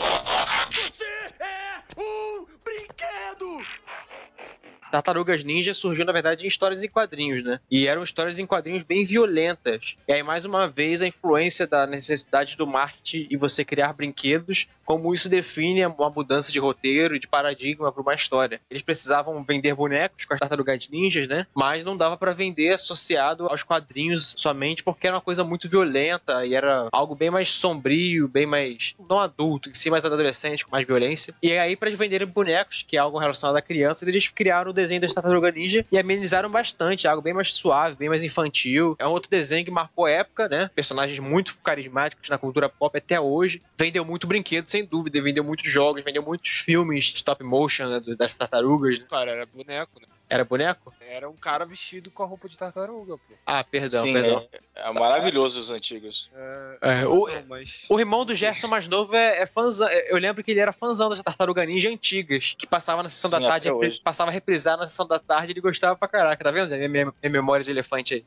Tartarugas 4.91 5.43
Ninja 5.43 5.73
surgiu, 5.73 6.05
na 6.05 6.11
verdade, 6.11 6.45
em 6.45 6.47
histórias 6.47 6.83
em 6.83 6.89
quadrinhos, 6.89 7.43
né? 7.43 7.59
E 7.69 7.87
eram 7.87 8.03
histórias 8.03 8.39
em 8.39 8.45
quadrinhos 8.45 8.83
bem 8.83 9.03
violentas. 9.03 9.97
E 10.07 10.13
aí, 10.13 10.23
mais 10.23 10.45
uma 10.45 10.67
vez, 10.67 11.01
a 11.01 11.07
influência 11.07 11.67
da 11.67 11.85
necessidade 11.85 12.57
do 12.57 12.67
marketing 12.67 13.27
e 13.29 13.37
você 13.37 13.63
criar 13.63 13.93
brinquedos, 13.93 14.67
como 14.85 15.13
isso 15.13 15.27
define 15.27 15.85
uma 15.85 16.09
mudança 16.09 16.51
de 16.51 16.59
roteiro 16.59 17.15
e 17.15 17.19
de 17.19 17.27
paradigma 17.27 17.91
para 17.91 18.01
uma 18.01 18.13
história. 18.13 18.61
Eles 18.69 18.81
precisavam 18.81 19.43
vender 19.43 19.73
bonecos 19.75 20.23
com 20.23 20.33
as 20.33 20.39
Tartarugas 20.39 20.87
Ninjas, 20.87 21.27
né? 21.27 21.45
Mas 21.53 21.83
não 21.83 21.97
dava 21.97 22.15
para 22.15 22.31
vender 22.31 22.73
associado 22.73 23.47
aos 23.47 23.63
quadrinhos 23.63 24.33
somente 24.37 24.83
porque 24.83 25.07
era 25.07 25.17
uma 25.17 25.21
coisa 25.21 25.43
muito 25.43 25.67
violenta 25.67 26.45
e 26.45 26.55
era 26.55 26.87
algo 26.91 27.15
bem 27.15 27.29
mais 27.29 27.49
sombrio, 27.49 28.27
bem 28.27 28.45
mais 28.45 28.95
não 29.09 29.19
adulto, 29.19 29.69
em 29.69 29.73
si 29.73 29.89
mais 29.89 30.05
adolescente, 30.05 30.65
com 30.65 30.71
mais 30.71 30.87
violência. 30.87 31.33
E 31.43 31.51
aí 31.57 31.75
para 31.75 31.89
eles 31.89 31.99
venderem 31.99 32.27
bonecos, 32.27 32.85
que 32.87 32.95
é 32.95 32.99
algo 32.99 33.19
relacionado 33.19 33.57
à 33.57 33.61
criança, 33.61 34.07
eles 34.07 34.29
criaram 34.29 34.71
desenho 34.77 35.01
das 35.01 35.13
Tartarugas 35.13 35.53
Ninja 35.53 35.85
e 35.91 35.97
amenizaram 35.97 36.49
bastante, 36.49 37.07
algo 37.07 37.21
bem 37.21 37.33
mais 37.33 37.53
suave, 37.53 37.95
bem 37.95 38.09
mais 38.09 38.23
infantil. 38.23 38.95
É 38.99 39.07
um 39.07 39.11
outro 39.11 39.29
desenho 39.29 39.65
que 39.65 39.71
marcou 39.71 40.07
época, 40.07 40.47
né? 40.47 40.69
Personagens 40.73 41.19
muito 41.19 41.57
carismáticos 41.63 42.29
na 42.29 42.37
cultura 42.37 42.69
pop 42.69 42.97
até 42.97 43.19
hoje. 43.19 43.61
Vendeu 43.77 44.05
muito 44.05 44.27
brinquedo, 44.27 44.69
sem 44.69 44.85
dúvida, 44.85 45.21
vendeu 45.21 45.43
muitos 45.43 45.69
jogos, 45.69 46.03
vendeu 46.03 46.23
muitos 46.23 46.49
filmes 46.49 47.13
stop 47.15 47.43
motion 47.43 47.87
né, 47.87 48.01
das 48.17 48.35
tartarugas. 48.35 48.99
Né? 48.99 49.05
Cara, 49.09 49.31
era 49.31 49.45
boneco, 49.45 49.99
né? 49.99 50.07
Era 50.29 50.43
boneco? 50.43 50.93
Era 50.99 51.29
um 51.29 51.35
cara 51.37 51.65
vestido 51.65 52.11
com 52.11 52.21
a 52.21 52.25
roupa 52.25 52.49
de 52.49 52.57
tartaruga, 52.57 53.17
pô. 53.17 53.33
Ah, 53.45 53.63
perdão, 53.63 54.03
Sim, 54.05 54.11
perdão. 54.13 54.47
É, 54.75 54.89
é 54.89 54.93
maravilhoso 54.93 55.57
os 55.57 55.69
antigos. 55.71 56.29
É, 56.33 56.77
É, 57.01 57.05
o, 57.07 57.27
não, 57.27 57.45
mas... 57.47 57.85
o 57.89 57.97
irmão 57.97 58.25
do 58.25 58.35
Gerson 58.35 58.67
mais 58.67 58.87
novo 58.89 59.15
é, 59.15 59.37
é 59.39 59.45
fãzão. 59.47 59.87
Eu 59.89 60.17
lembro 60.17 60.43
que 60.43 60.51
ele 60.51 60.59
era 60.59 60.73
fãzão 60.73 61.09
das 61.09 61.23
Tartaruga 61.23 61.65
Ninja 61.65 61.89
antigas, 61.89 62.53
que 62.59 62.67
passava 62.67 63.01
na 63.01 63.09
sessão 63.09 63.29
Sim, 63.31 63.39
da 63.39 63.47
tarde, 63.47 63.69
repri- 63.71 64.01
passava 64.03 64.29
a 64.29 64.33
reprisar 64.33 64.77
na 64.77 64.85
sessão 64.85 65.07
da 65.07 65.17
tarde, 65.17 65.53
ele 65.53 65.61
gostava 65.61 65.95
pra 65.97 66.09
caraca, 66.09 66.43
tá 66.43 66.51
vendo? 66.51 66.75
Minha, 66.75 66.89
minha, 66.89 67.05
minha 67.05 67.31
memória 67.31 67.63
de 67.63 67.71
elefante 67.71 68.15
aí. 68.15 68.25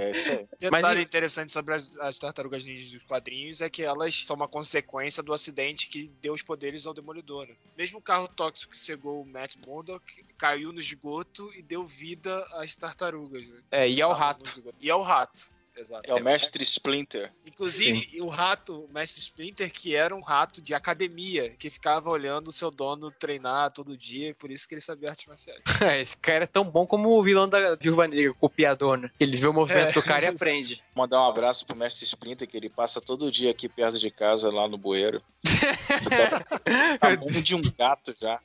É 0.00 0.10
isso 0.10 0.30
aí. 0.30 0.46
Detalhe 0.60 0.82
Mas 0.82 0.98
e- 0.98 1.02
interessante 1.02 1.50
sobre 1.50 1.74
as, 1.74 1.96
as 1.96 2.18
tartarugas 2.18 2.62
ninjas 2.66 2.92
dos 2.92 3.04
quadrinhos 3.04 3.62
é 3.62 3.70
que 3.70 3.82
elas 3.82 4.14
são 4.26 4.36
uma 4.36 4.48
consequência 4.48 5.22
do 5.22 5.32
acidente 5.32 5.88
que 5.88 6.08
deu 6.20 6.34
os 6.34 6.42
poderes 6.42 6.86
ao 6.86 6.92
Demolidor. 6.92 7.46
né? 7.46 7.54
Mesmo 7.76 7.98
o 8.00 8.02
carro 8.02 8.28
tóxico 8.28 8.72
que 8.72 8.78
cegou 8.78 9.22
o 9.22 9.26
Matt 9.26 9.54
Murdock 9.66 10.04
caiu 10.36 10.72
no 10.72 10.78
esgoto 10.80 11.37
e 11.54 11.62
deu 11.62 11.84
vida 11.86 12.44
às 12.54 12.74
tartarugas. 12.76 13.46
Né? 13.48 13.60
É, 13.70 13.88
e 13.88 14.00
ao 14.02 14.12
rato. 14.12 14.62
E 14.80 14.90
ao 14.90 15.02
rato. 15.02 15.56
Exato. 15.76 16.10
É 16.10 16.12
o 16.12 16.20
mestre 16.20 16.60
Splinter. 16.64 17.32
Inclusive, 17.46 18.20
o 18.20 18.26
rato, 18.26 18.84
o 18.86 18.92
Mestre 18.92 19.20
Splinter, 19.20 19.72
que 19.72 19.94
era 19.94 20.12
um 20.12 20.20
rato 20.20 20.60
de 20.60 20.74
academia, 20.74 21.50
que 21.50 21.70
ficava 21.70 22.10
olhando 22.10 22.48
o 22.48 22.52
seu 22.52 22.68
dono 22.68 23.12
treinar 23.12 23.70
todo 23.70 23.96
dia, 23.96 24.30
e 24.30 24.34
por 24.34 24.50
isso 24.50 24.66
que 24.66 24.74
ele 24.74 24.80
sabia 24.80 25.10
artes 25.10 25.26
marciais. 25.26 25.62
Esse 26.00 26.16
cara 26.16 26.42
é 26.42 26.46
tão 26.48 26.64
bom 26.64 26.84
como 26.84 27.10
o 27.10 27.22
vilão 27.22 27.48
da 27.48 27.76
Viúva 27.76 28.08
Negra, 28.08 28.32
o 28.32 28.34
copiador, 28.34 28.96
né? 28.98 29.08
Ele 29.20 29.36
vê 29.36 29.46
o 29.46 29.52
movimento 29.52 29.90
É. 29.90 29.92
do 29.92 30.02
cara 30.02 30.24
e 30.24 30.26
aprende. 30.34 30.82
Mandar 30.96 31.22
um 31.22 31.28
abraço 31.28 31.64
pro 31.64 31.76
mestre 31.76 32.04
Splinter, 32.04 32.48
que 32.48 32.56
ele 32.56 32.68
passa 32.68 33.00
todo 33.00 33.30
dia 33.30 33.52
aqui 33.52 33.68
perto 33.68 34.00
de 34.00 34.10
casa, 34.10 34.50
lá 34.50 34.66
no 34.66 34.76
bueiro. 34.76 35.22
Tá 36.98 37.16
bom 37.16 37.30
de 37.30 37.54
um 37.54 37.62
gato 37.78 38.12
já. 38.20 38.40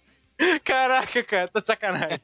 Caraca, 0.63 1.23
cara, 1.23 1.47
tá 1.47 1.59
de 1.59 1.67
sacanagem. 1.67 2.19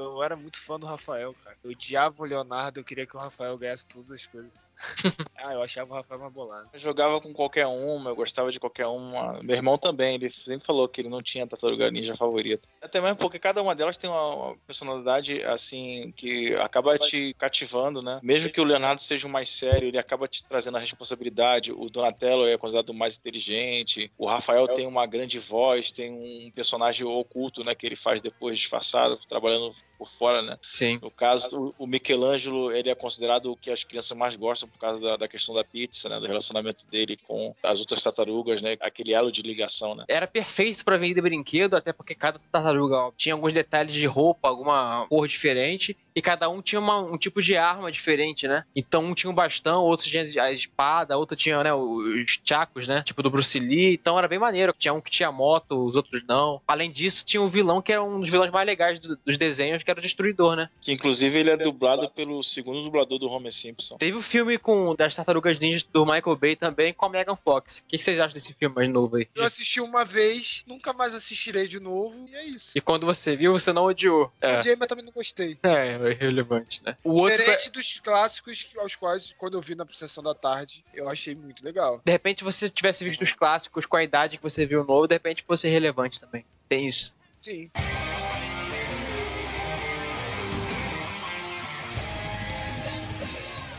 Eu 0.00 0.22
era 0.22 0.36
muito 0.36 0.60
fã 0.60 0.78
do 0.78 0.86
Rafael, 0.86 1.34
cara. 1.44 1.56
Eu 1.62 1.70
odiava 1.70 2.22
o 2.22 2.26
Leonardo, 2.26 2.80
eu 2.80 2.84
queria 2.84 3.06
que 3.06 3.16
o 3.16 3.20
Rafael 3.20 3.56
ganhasse 3.58 3.86
todas 3.86 4.10
as 4.10 4.26
coisas. 4.26 4.58
ah, 5.36 5.52
eu 5.52 5.62
achava 5.62 5.92
o 5.92 5.94
Rafael 5.94 6.20
mais 6.20 6.32
bolado. 6.32 6.70
Eu 6.72 6.78
jogava 6.78 7.20
com 7.20 7.32
qualquer 7.32 7.66
uma, 7.66 8.10
eu 8.10 8.16
gostava 8.16 8.50
de 8.50 8.58
qualquer 8.58 8.86
uma. 8.86 9.42
Meu 9.42 9.56
irmão 9.56 9.76
também, 9.76 10.14
ele 10.14 10.30
sempre 10.30 10.66
falou 10.66 10.88
que 10.88 11.00
ele 11.00 11.08
não 11.08 11.22
tinha 11.22 11.46
tartaruga 11.46 11.90
ninja 11.90 12.16
favorita. 12.16 12.66
Até 12.80 13.00
mesmo 13.00 13.16
porque 13.16 13.38
cada 13.38 13.62
uma 13.62 13.74
delas 13.74 13.96
tem 13.96 14.08
uma, 14.08 14.34
uma 14.34 14.56
personalidade, 14.66 15.42
assim, 15.44 16.12
que 16.16 16.54
acaba 16.54 16.98
te 16.98 17.34
cativando, 17.38 18.00
né? 18.00 18.20
Mesmo 18.22 18.50
que 18.50 18.60
o 18.60 18.64
Leonardo 18.64 19.02
seja 19.02 19.26
o 19.26 19.30
mais 19.30 19.48
sério, 19.50 19.88
ele 19.88 19.98
acaba 19.98 20.26
te 20.26 20.44
trazendo 20.44 20.76
a 20.76 20.80
responsabilidade. 20.80 21.72
O 21.72 21.90
Donatello 21.90 22.46
é 22.46 22.56
considerado 22.56 22.90
o 22.90 22.94
mais 22.94 23.18
inteligente. 23.18 24.10
O 24.16 24.26
Rafael 24.26 24.66
tem 24.68 24.86
uma 24.86 25.06
grande 25.06 25.38
voz, 25.38 25.92
tem 25.92 26.10
um 26.10 26.50
personagem 26.52 27.06
oculto, 27.06 27.62
né? 27.62 27.74
Que 27.74 27.86
ele 27.86 27.96
faz 27.96 28.22
depois 28.22 28.58
disfarçado, 28.58 29.18
trabalhando 29.28 29.74
por 30.00 30.10
fora, 30.12 30.40
né? 30.40 30.58
Sim. 30.70 30.98
No 31.02 31.10
caso, 31.10 31.74
o, 31.78 31.84
o 31.84 31.86
Michelangelo, 31.86 32.72
ele 32.72 32.88
é 32.88 32.94
considerado 32.94 33.52
o 33.52 33.56
que 33.56 33.70
as 33.70 33.84
crianças 33.84 34.16
mais 34.16 34.34
gostam 34.34 34.66
por 34.66 34.78
causa 34.78 34.98
da, 34.98 35.16
da 35.18 35.28
questão 35.28 35.54
da 35.54 35.62
pizza, 35.62 36.08
né? 36.08 36.18
Do 36.18 36.26
relacionamento 36.26 36.86
dele 36.86 37.18
com 37.28 37.54
as 37.62 37.80
outras 37.80 38.02
tartarugas, 38.02 38.62
né? 38.62 38.78
Aquele 38.80 39.12
elo 39.12 39.30
de 39.30 39.42
ligação, 39.42 39.94
né? 39.94 40.06
Era 40.08 40.26
perfeito 40.26 40.82
pra 40.86 40.96
vender 40.96 41.20
brinquedo, 41.20 41.74
até 41.74 41.92
porque 41.92 42.14
cada 42.14 42.38
tartaruga 42.50 42.96
ó, 42.96 43.12
tinha 43.14 43.34
alguns 43.34 43.52
detalhes 43.52 43.92
de 43.92 44.06
roupa, 44.06 44.48
alguma 44.48 45.06
cor 45.10 45.28
diferente, 45.28 45.94
e 46.20 46.22
cada 46.22 46.50
um 46.50 46.60
tinha 46.60 46.78
uma- 46.78 47.00
um 47.00 47.16
tipo 47.16 47.40
de 47.40 47.56
arma 47.56 47.90
diferente, 47.90 48.46
né? 48.46 48.62
Então 48.76 49.02
um 49.02 49.14
tinha 49.14 49.30
um 49.30 49.34
bastão, 49.34 49.82
outro 49.82 50.06
tinha 50.06 50.22
a 50.42 50.52
espada, 50.52 51.16
outro 51.16 51.34
tinha, 51.34 51.62
né, 51.64 51.72
os 51.72 52.38
chacos, 52.44 52.86
né? 52.86 53.02
Tipo 53.02 53.22
do 53.22 53.30
Bruce 53.30 53.58
Lee, 53.58 53.94
então 53.94 54.18
era 54.18 54.28
bem 54.28 54.38
maneiro. 54.38 54.74
Tinha 54.78 54.92
um 54.92 55.00
que 55.00 55.10
tinha 55.10 55.32
moto, 55.32 55.86
os 55.86 55.96
outros 55.96 56.22
não. 56.28 56.60
Além 56.68 56.90
disso, 56.90 57.24
tinha 57.24 57.40
um 57.40 57.48
vilão 57.48 57.80
que 57.80 57.90
era 57.90 58.02
um 58.02 58.20
dos 58.20 58.28
vilões 58.28 58.50
mais 58.50 58.66
legais 58.66 58.98
do- 58.98 59.16
dos 59.16 59.38
desenhos, 59.38 59.82
que 59.82 59.90
era 59.90 59.98
o 59.98 60.02
Destruidor, 60.02 60.56
né? 60.56 60.68
Que 60.82 60.92
inclusive 60.92 61.38
ele 61.38 61.50
é 61.50 61.56
dublado 61.56 62.08
pelo 62.10 62.42
segundo 62.42 62.82
dublador 62.84 63.18
do 63.18 63.28
Homer 63.30 63.52
Simpson. 63.52 63.96
Teve 63.96 64.16
o 64.18 64.22
filme 64.22 64.58
com 64.58 64.94
das 64.94 65.14
Tartarugas 65.14 65.58
Ninjas 65.58 65.82
do 65.84 66.04
Michael 66.04 66.36
Bay 66.36 66.54
também 66.56 66.92
com 66.92 67.06
a 67.06 67.08
Megan 67.08 67.36
Fox. 67.36 67.78
O 67.80 67.86
que 67.88 67.96
vocês 67.96 68.18
acham 68.20 68.34
desse 68.34 68.52
filme 68.52 68.74
mais 68.74 68.88
novo 68.90 69.16
aí? 69.16 69.26
Eu 69.34 69.44
assisti 69.44 69.80
uma 69.80 70.04
vez, 70.04 70.62
nunca 70.66 70.92
mais 70.92 71.14
assistirei 71.14 71.66
de 71.66 71.80
novo, 71.80 72.26
e 72.30 72.34
é 72.34 72.44
isso. 72.44 72.72
E 72.76 72.80
quando 72.80 73.06
você 73.06 73.34
viu, 73.36 73.52
você 73.52 73.72
não 73.72 73.84
odiou. 73.84 74.30
Eu 74.40 74.48
É, 74.50 74.58
odiei, 74.58 74.76
mas 74.76 74.88
também 74.88 75.04
não 75.04 75.12
gostei. 75.12 75.56
é, 75.62 76.09
é 76.10 76.14
irrelevante, 76.14 76.82
né? 76.84 76.96
O 77.04 77.12
outro, 77.12 77.38
Diferente 77.38 77.70
dos 77.70 78.00
clássicos 78.00 78.68
aos 78.78 78.96
quais, 78.96 79.34
quando 79.38 79.54
eu 79.54 79.60
vi 79.60 79.74
na 79.74 79.86
sessão 79.90 80.22
da 80.22 80.34
tarde, 80.34 80.84
eu 80.94 81.08
achei 81.08 81.34
muito 81.34 81.64
legal. 81.64 82.00
de 82.04 82.12
repente, 82.12 82.44
você 82.44 82.68
tivesse 82.68 83.04
visto 83.04 83.22
os 83.22 83.32
clássicos 83.32 83.86
com 83.86 83.96
a 83.96 84.04
idade 84.04 84.36
que 84.36 84.42
você 84.42 84.66
viu 84.66 84.82
o 84.82 84.84
novo, 84.84 85.06
de 85.06 85.14
repente 85.14 85.44
fosse 85.46 85.68
relevante 85.68 86.20
também. 86.20 86.44
Tem 86.68 86.86
isso. 86.86 87.14
Sim. 87.40 87.70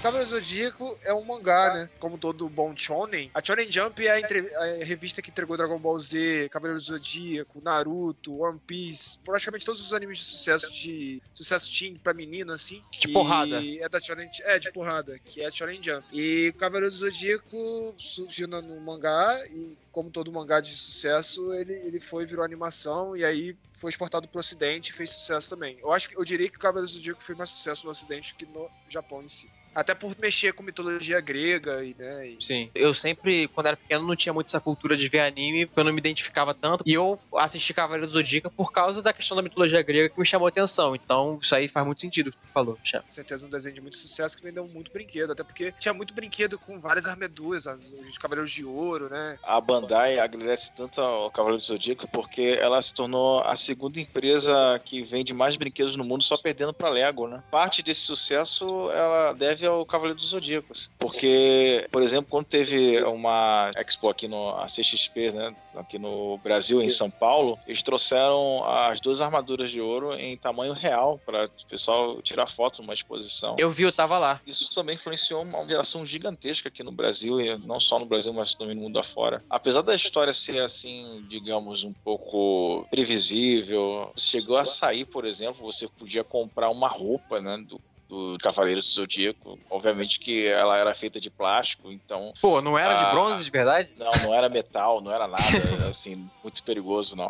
Cavaleiro 0.01 0.27
do 0.31 0.39
Zodíaco 0.39 0.99
é 1.03 1.13
um 1.13 1.23
mangá, 1.23 1.73
né? 1.75 1.89
Como 1.99 2.17
todo 2.17 2.49
bom 2.49 2.75
shonen. 2.75 3.29
A 3.35 3.43
Shonen 3.43 3.71
Jump 3.71 4.05
é 4.05 4.11
a, 4.11 4.19
entre- 4.19 4.53
a 4.55 4.83
revista 4.83 5.21
que 5.21 5.29
entregou 5.29 5.55
Dragon 5.55 5.77
Ball 5.79 5.99
Z, 5.99 6.49
Cavaleiro 6.51 6.79
do 6.81 6.85
Zodíaco, 6.85 7.61
Naruto, 7.61 8.39
One 8.41 8.59
Piece, 8.65 9.19
praticamente 9.23 9.63
todos 9.63 9.79
os 9.85 9.93
animes 9.93 10.17
de 10.17 10.23
sucesso 10.23 10.73
de 10.73 11.21
sucesso 11.31 11.71
teen 11.77 11.99
pra 11.99 12.15
menino 12.15 12.51
assim. 12.51 12.83
De 12.99 13.09
E 13.09 13.13
porrada. 13.13 13.61
É 13.63 13.87
da 13.87 13.99
Shonen, 13.99 14.27
é 14.41 14.57
de 14.57 14.71
porrada, 14.71 15.19
que 15.19 15.41
é 15.41 15.45
a 15.45 15.51
Shonen 15.51 15.83
Jump. 15.83 16.07
E 16.11 16.51
Cavaleiro 16.57 16.89
do 16.89 16.97
Zodíaco 16.97 17.95
surgiu 17.99 18.47
no, 18.47 18.81
mangá 18.81 19.39
e 19.51 19.77
como 19.91 20.09
todo 20.09 20.31
mangá 20.31 20.59
de 20.61 20.73
sucesso, 20.73 21.53
ele, 21.53 21.73
ele 21.73 21.99
foi 21.99 22.25
virou 22.25 22.43
animação 22.43 23.15
e 23.15 23.23
aí 23.23 23.55
foi 23.77 23.89
exportado 23.89 24.27
pro 24.27 24.39
ocidente 24.39 24.89
e 24.89 24.93
fez 24.93 25.11
sucesso 25.11 25.49
também. 25.49 25.77
Eu 25.79 25.91
acho 25.91 26.09
que 26.09 26.17
eu 26.17 26.23
diria 26.23 26.49
que 26.49 26.57
Cavaleiro 26.57 26.87
do 26.87 26.93
Zodíaco 26.95 27.21
fez 27.21 27.37
mais 27.37 27.49
sucesso 27.51 27.85
no 27.85 27.91
ocidente 27.91 28.33
que 28.35 28.45
no 28.47 28.67
Japão 28.89 29.21
em 29.21 29.27
si. 29.27 29.47
Até 29.73 29.93
por 29.93 30.15
mexer 30.19 30.53
com 30.53 30.63
mitologia 30.63 31.19
grega 31.21 31.84
e, 31.84 31.95
né, 31.97 32.27
e 32.27 32.38
Sim. 32.39 32.69
Eu 32.75 32.93
sempre, 32.93 33.47
quando 33.49 33.67
era 33.67 33.77
pequeno, 33.77 34.05
não 34.05 34.15
tinha 34.15 34.34
muito 34.34 34.47
essa 34.47 34.60
cultura 34.60 34.97
de 34.97 35.07
ver 35.07 35.21
anime, 35.21 35.65
porque 35.65 35.79
eu 35.79 35.84
não 35.84 35.93
me 35.93 35.99
identificava 35.99 36.53
tanto. 36.53 36.84
E 36.86 36.93
eu 36.93 37.19
assisti 37.36 37.73
Cavaleiro 37.73 38.07
do 38.07 38.13
Zodíaco 38.13 38.49
por 38.49 38.71
causa 38.71 39.01
da 39.01 39.13
questão 39.13 39.36
da 39.36 39.43
mitologia 39.43 39.81
grega 39.81 40.10
que 40.10 40.19
me 40.19 40.25
chamou 40.25 40.45
a 40.45 40.49
atenção. 40.49 40.95
Então, 40.95 41.39
isso 41.41 41.55
aí 41.55 41.67
faz 41.67 41.86
muito 41.86 42.01
sentido 42.01 42.27
o 42.27 42.31
que 42.31 42.38
tu 42.38 42.47
falou, 42.53 42.77
Michel. 42.81 43.01
com 43.03 43.12
certeza 43.12 43.45
um 43.45 43.49
desenho 43.49 43.75
de 43.75 43.81
muito 43.81 43.97
sucesso 43.97 44.38
que 44.38 44.43
vendeu 44.43 44.67
muito 44.67 44.91
brinquedo, 44.91 45.31
até 45.31 45.43
porque 45.43 45.73
tinha 45.79 45.93
muito 45.93 46.13
brinquedo 46.13 46.57
com 46.60 46.79
várias 46.79 47.07
armaduras, 47.07 47.65
os 47.65 48.17
cavaleiros 48.17 48.51
de 48.51 48.65
ouro, 48.65 49.10
né? 49.10 49.38
A 49.43 49.60
Bandai 49.62 50.19
agradece 50.19 50.71
tanto 50.75 50.99
ao 50.99 51.31
Cavaleiro 51.31 51.62
do 51.62 51.65
Zodíaco 51.65 52.07
porque 52.07 52.57
ela 52.60 52.81
se 52.81 52.93
tornou 52.93 53.41
a 53.41 53.55
segunda 53.55 53.99
empresa 53.99 54.79
que 54.84 55.03
vende 55.03 55.34
mais 55.34 55.55
brinquedos 55.55 55.95
no 55.95 56.03
mundo, 56.03 56.23
só 56.23 56.38
perdendo 56.38 56.73
pra 56.73 56.89
Lego, 56.89 57.27
né? 57.27 57.43
Parte 57.51 57.81
desse 57.81 58.01
sucesso 58.01 58.91
ela 58.91 59.34
deve 59.34 59.61
ao 59.65 59.86
Cavaleiro 59.86 60.19
dos 60.19 60.30
Zodíacos. 60.30 60.89
Porque, 60.97 61.88
por 61.91 62.02
exemplo, 62.02 62.30
quando 62.30 62.45
teve 62.45 63.02
uma 63.04 63.71
expo 63.76 64.10
aqui 64.10 64.28
no 64.28 64.50
a 64.50 64.65
CXP, 64.65 65.32
né? 65.32 65.56
Aqui 65.76 65.97
no 65.97 66.38
Brasil, 66.39 66.82
em 66.82 66.89
São 66.89 67.10
Paulo, 67.10 67.58
eles 67.65 67.82
trouxeram 67.82 68.63
as 68.65 69.00
duas 69.00 69.21
armaduras 69.21 69.71
de 69.71 69.80
ouro 69.80 70.13
em 70.13 70.36
tamanho 70.36 70.74
real 70.74 71.19
para 71.26 71.45
o 71.45 71.65
pessoal 71.69 72.21
tirar 72.21 72.47
foto 72.47 72.82
numa 72.82 72.93
exposição. 72.93 73.56
Eu 73.58 73.69
vi, 73.69 73.84
eu 73.84 73.91
tava 73.91 74.17
lá. 74.17 74.41
Isso 74.45 74.74
também 74.74 74.95
influenciou 74.95 75.43
uma 75.43 75.65
geração 75.67 76.06
gigantesca 76.06 76.67
aqui 76.67 76.84
no 76.84 76.91
Brasil, 76.91 77.39
e 77.39 77.58
não 77.58 77.80
só 77.80 78.00
no 78.00 78.06
Brasil, 78.06 78.34
mas 78.34 78.54
também 78.54 78.76
no 78.76 78.82
mundo 78.82 79.00
afora. 79.00 79.41
Apesar 79.50 79.82
da 79.82 79.95
história 79.95 80.34
ser 80.34 80.62
assim, 80.62 81.26
digamos, 81.30 81.84
um 81.84 81.93
pouco 81.93 82.86
previsível, 82.89 84.12
chegou 84.17 84.58
a 84.58 84.65
sair, 84.65 85.06
por 85.06 85.26
exemplo, 85.26 85.63
você 85.63 85.88
podia 85.88 86.24
comprar 86.24 86.69
uma 86.69 86.88
roupa, 86.88 87.39
né, 87.39 87.58
do 87.67 87.80
do 88.12 88.38
Cavaleiro 88.39 88.82
do 88.82 88.86
Zodíaco. 88.86 89.58
Obviamente 89.69 90.19
que 90.19 90.45
ela 90.45 90.78
era 90.78 90.93
feita 90.93 91.17
de 91.17 91.30
plástico, 91.30 91.89
então. 91.89 92.34
Pô, 92.41 92.62
não 92.62 92.78
era 92.78 92.93
a... 92.93 92.97
de 92.97 93.06
ah, 93.06 93.12
bronze 93.12 93.45
de 93.45 93.50
verdade? 93.50 93.89
Não, 93.97 94.12
não 94.24 94.34
era 94.36 94.50
metal, 94.50 95.00
não 95.00 95.13
era 95.13 95.30
nada, 95.30 95.43
assim, 95.89 96.30
muito 96.43 96.62
perigoso, 96.62 97.15
não. 97.15 97.30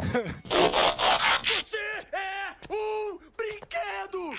Você 1.44 1.78
é 2.12 2.74
um 2.74 3.20
brinquedo! 3.38 4.36